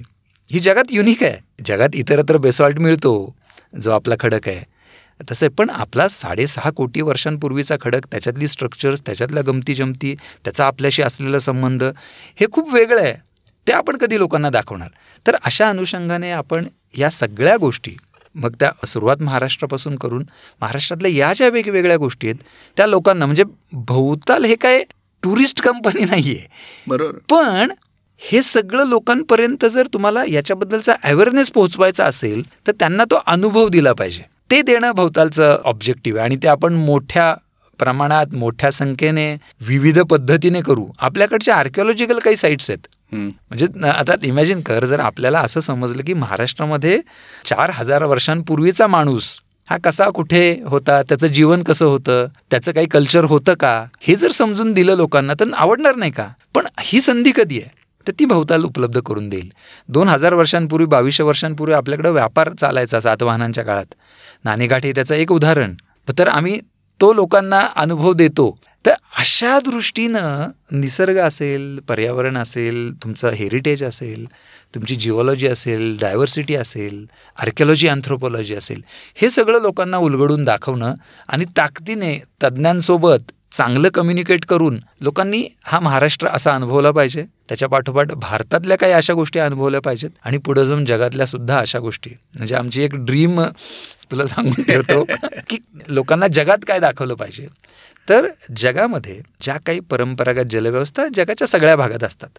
[0.51, 1.37] ही जगात युनिक आहे.
[1.65, 3.35] जगात इतरत्र बेसॉल्ट मिळतो
[3.81, 4.76] जो आपला खडक आहे.
[5.21, 11.01] तसं आहे पण आपला साडेसहा कोटी वर्षांपूर्वीचा खडक त्याच्यातली स्ट्रक्चर्स त्याच्यातल्या गमती जमती त्याचा आपल्याशी
[11.01, 11.83] असलेला संबंध
[12.39, 13.13] हे खूप वेगळं आहे.
[13.67, 14.89] ते आपण कधी लोकांना दाखवणार.
[15.25, 17.95] तर अशा अनुषंगाने आपण या सगळ्या गोष्टी
[18.35, 20.23] मग त्या सुरुवात महाराष्ट्रापासून करून
[20.61, 22.43] महाराष्ट्रातल्या या ज्या वेगवेगळ्या गोष्टी आहेत
[22.77, 24.83] त्या लोकांना म्हणजे भोवताल हे काय
[25.23, 26.47] टुरिस्ट कंपनी नाही आहे
[26.87, 27.17] बरोबर.
[27.29, 27.71] पण
[28.21, 34.23] हे सगळं लोकांपर्यंत जर तुम्हाला याच्याबद्दलचा अवेअरनेस पोहोचवायचा असेल तर त्यांना तो अनुभव दिला पाहिजे.
[34.49, 36.25] ते देणं भोवतालचं ऑब्जेक्टिव्ह आहे.
[36.25, 37.33] आणि ते आपण मोठ्या
[37.79, 40.85] प्रमाणात मोठ्या संख्येने विविध पद्धतीने करू.
[40.99, 42.87] आपल्याकडच्या आर्किओलॉजिकल काही साईट्स आहेत.
[43.13, 46.99] म्हणजे आता इमॅजिन कर जर आपल्याला असं समजलं की महाराष्ट्रामध्ये
[47.45, 49.37] चार हजार वर्षांपूर्वीचा माणूस
[49.69, 54.31] हा कसा कुठे होता त्याचं जीवन कसं होतं त्याचं काही कल्चर होतं का हे जर
[54.31, 56.27] समजून दिलं लोकांना तर आवडणार नाही का?
[56.55, 57.69] पण ही संधी कधी आहे?
[58.07, 59.49] तर ती भवताल उपलब्ध करून देईल.
[59.89, 63.95] दोन हजार वर्षांपूर्वी बावीसशे वर्षांपूर्वी आपल्याकडं व्यापार चालायचा सातवाहनांच्या काळात.
[64.45, 65.73] नाणेगाठ हे त्याचं एक उदाहरण.
[66.19, 66.59] तर आम्ही
[67.01, 68.57] तो लोकांना अनुभव देतो.
[68.85, 74.25] तर अशा दृष्टीनं निसर्ग असेल पर्यावरण असेल तुमचं हेरिटेज असेल
[74.75, 77.05] तुमची जिओलॉजी असेल डायव्हर्सिटी असेल
[77.37, 78.81] आर्किओलॉजी अँथ्रोपॉलॉजी असेल
[79.15, 80.93] हे सगळं लोकांना उलगडून दाखवणं
[81.27, 87.25] आणि ताकदीने तज्ज्ञांसोबत चांगलं कम्युनिकेट करून लोकांनी हा महाराष्ट्र असा अनुभवला पाहिजे.
[87.49, 92.09] त्याच्या पाठोपाठ भारतातल्या काही अशा गोष्टी अनुभवल्या पाहिजेत आणि पुढे जाऊन जगातल्या सुद्धा अशा गोष्टी.
[92.35, 93.41] म्हणजे आमची एक ड्रीम
[94.11, 95.03] तुला सांगून ठेवतो
[95.49, 95.57] की
[95.87, 97.47] लोकांना जगात काय दाखवलं पाहिजे.
[98.09, 102.29] तर जगामध्ये ज्या काही परंपरागत जलव्यवस्था जगाच्या सगळ्या भागात असतात.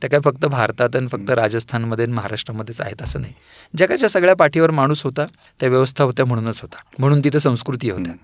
[0.00, 3.32] त्या काय फक्त भारतात आणि फक्त राजस्थानमध्ये आणि महाराष्ट्रामध्येच आहेत असं नाही.
[3.76, 5.24] जगाच्या सगळ्या पाठीवर माणूस होता
[5.60, 6.76] त्या व्यवस्था होत्या म्हणूनच होता.
[6.98, 8.14] म्हणून तिथं संस्कृती होत्या.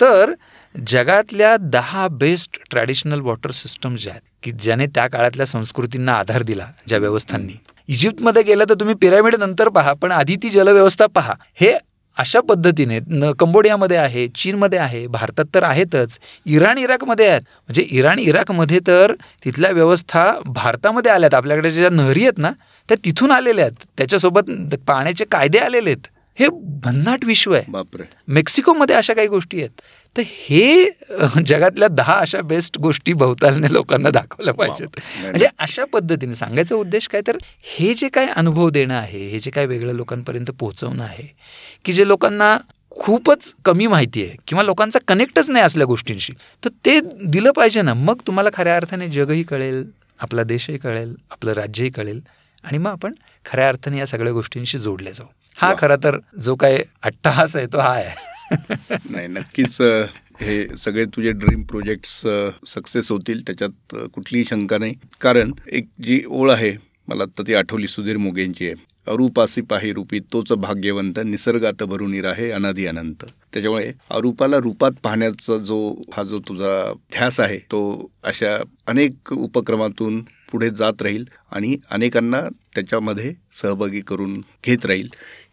[0.00, 0.32] तर
[0.74, 6.66] जगातल्या दहा बेस्ट ट्रॅडिशनल वॉटर सिस्टम ज्या आहेत की ज्याने त्या काळातल्या संस्कृतींना आधार दिला
[6.88, 7.52] ज्या व्यवस्थांनी.
[7.88, 11.34] इजिप्तमध्ये गेलं तर तुम्ही पिरामिड नंतर पहा पण आधी ती जलव्यवस्था पहा.
[11.54, 11.72] हे
[12.16, 12.98] अशा पद्धतीने
[13.38, 17.42] कंबोडियामध्ये आहे चीनमध्ये आहे भारतात तर आहेतच इराण इराकमध्ये आहेत.
[17.42, 19.12] म्हणजे इराण इराकमध्ये तर
[19.44, 21.34] तिथल्या व्यवस्था भारतामध्ये आल्यात.
[21.34, 22.50] आपल्याकडे ज्या नहरी आहेत ना
[22.88, 23.86] त्या तिथून आलेल्या आहेत.
[23.98, 24.50] त्याच्यासोबत
[24.86, 26.06] पाण्याचे कायदे आलेले आहेत.
[26.38, 26.46] हे
[26.84, 27.64] भन्नाट विश्व आहे.
[27.68, 28.02] बापरे.
[28.28, 29.80] मेक्सिकोमध्ये अशा काही गोष्टी आहेत.
[30.16, 30.90] तर हे
[31.46, 34.98] जगातल्या दहा अशा बेस्ट गोष्टी भवतालने लोकांना दाखवल्या पाहिजेत.
[35.20, 37.20] म्हणजे अशा पद्धतीने सांगायचा उद्देश काय?
[37.26, 37.36] तर
[37.78, 41.26] हे जे काय अनुभव देणं आहे हे जे काय वेगळं लोकांपर्यंत पोहोचवणं आहे
[41.84, 42.56] की जे लोकांना
[42.90, 47.94] खूपच कमी माहिती आहे किंवा लोकांचा कनेक्टच नाही असल्या गोष्टींशी तर ते दिलं पाहिजे ना.
[47.94, 49.84] मग तुम्हाला खऱ्या अर्थाने जगही कळेल
[50.20, 52.20] आपला देशही कळेल आपलं राज्यही कळेल
[52.64, 53.12] आणि मग आपण
[53.44, 55.26] खऱ्या अर्थाने या सगळ्या गोष्टींशी जोडले जाऊ.
[55.58, 55.72] हा.
[55.78, 58.10] खरा तर जो काय अट्टहास आहे तो हा आहे.
[59.10, 59.80] नाही नक्कीच
[60.40, 62.20] हे सगळे तुझे ड्रीम प्रोजेक्ट्स
[62.66, 64.94] सक्सेस होतील त्याच्यात कुठलीही शंका नाही.
[65.20, 66.76] कारण एक जी ओळ आहे
[67.08, 68.74] मला आता ती आठवली सुधीर मोगेंची आहे.
[69.06, 73.24] अरूपासी पाही रूपी तोच भाग्यवंत निसर्गात भरून आहे अनादी अनंत.
[73.52, 75.78] त्याच्यामुळे अरूपाला रूपात पाहण्याचा जो
[76.12, 77.80] हा जो तुझा ध्यास आहे तो
[78.24, 82.40] अशा अनेक उपक्रमातून पुढे जात राहील आणि अनेकांना
[82.74, 85.08] त्याच्यामध्ये सहभागी करून घेत राहील.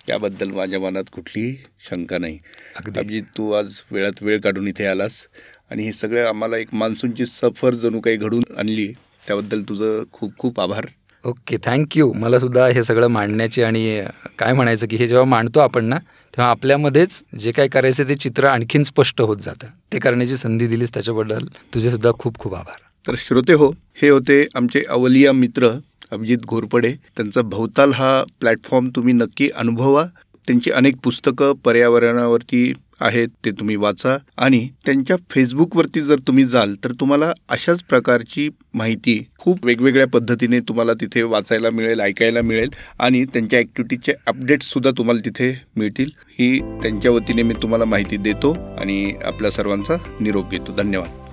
[0.10, 1.56] याबद्दल माझ्या मनात कुठलीही
[1.90, 2.38] शंका नाही.
[2.76, 3.22] अगदी.
[3.38, 5.26] तू आज वेळात वेळ काढून इथे आलास
[5.72, 8.94] आणि हे सगळं आम्हाला एक मान्सूनची सफर जणू काही घडून आणली.
[9.28, 10.86] त्याबद्दल तुझं खूप खूप आभार.
[11.24, 14.02] ओके थँक्यू मला सुद्धा हे सगळं मांडण्याची आणि
[14.40, 18.48] काय म्हणायचं की हे जेव्हा मांडतो आपण ना तेव्हा आपल्यामध्येच जे काय करायचं ते चित्र
[18.48, 19.68] आणखीन स्पष्ट होत जातं.
[19.94, 22.78] ते करण्याची संधी दिलीस त्याच्याबद्दल तुझे सुद्धा खूप खूप आभार.
[23.08, 23.70] तर श्रोते हो
[24.02, 25.70] हे होते आमचे अवलिया मित्र
[26.12, 30.06] अभिजित घोरपडे त्यांचा भवताल हा प्लॅटफॉर्म तुम्ही नक्की अनुभवा.
[30.48, 34.18] त्यांची अनेक पुस्तकं पर्यावरणावरती आहेत ते तुम्ही वाचा.
[34.38, 40.94] आणि त्यांच्या फेसबुकवरती जर तुम्ही जाल तर तुम्हाला अशाच प्रकारची माहिती खूप वेगवेगळ्या पद्धतीने तुम्हाला
[40.94, 42.70] तिथे वाचायला मिळेल ऐकायला मिळेल.
[43.00, 46.10] आणि त्यांच्या ॲक्टिव्हिटीचे अपडेट्ससुद्धा तुम्हाला तिथे मिळतील.
[46.40, 50.76] ही त्यांच्या वतीने मी तुम्हाला माहिती देतो आणि आपल्या सर्वांचा निरोप घेतो.
[50.78, 51.29] धन्यवाद.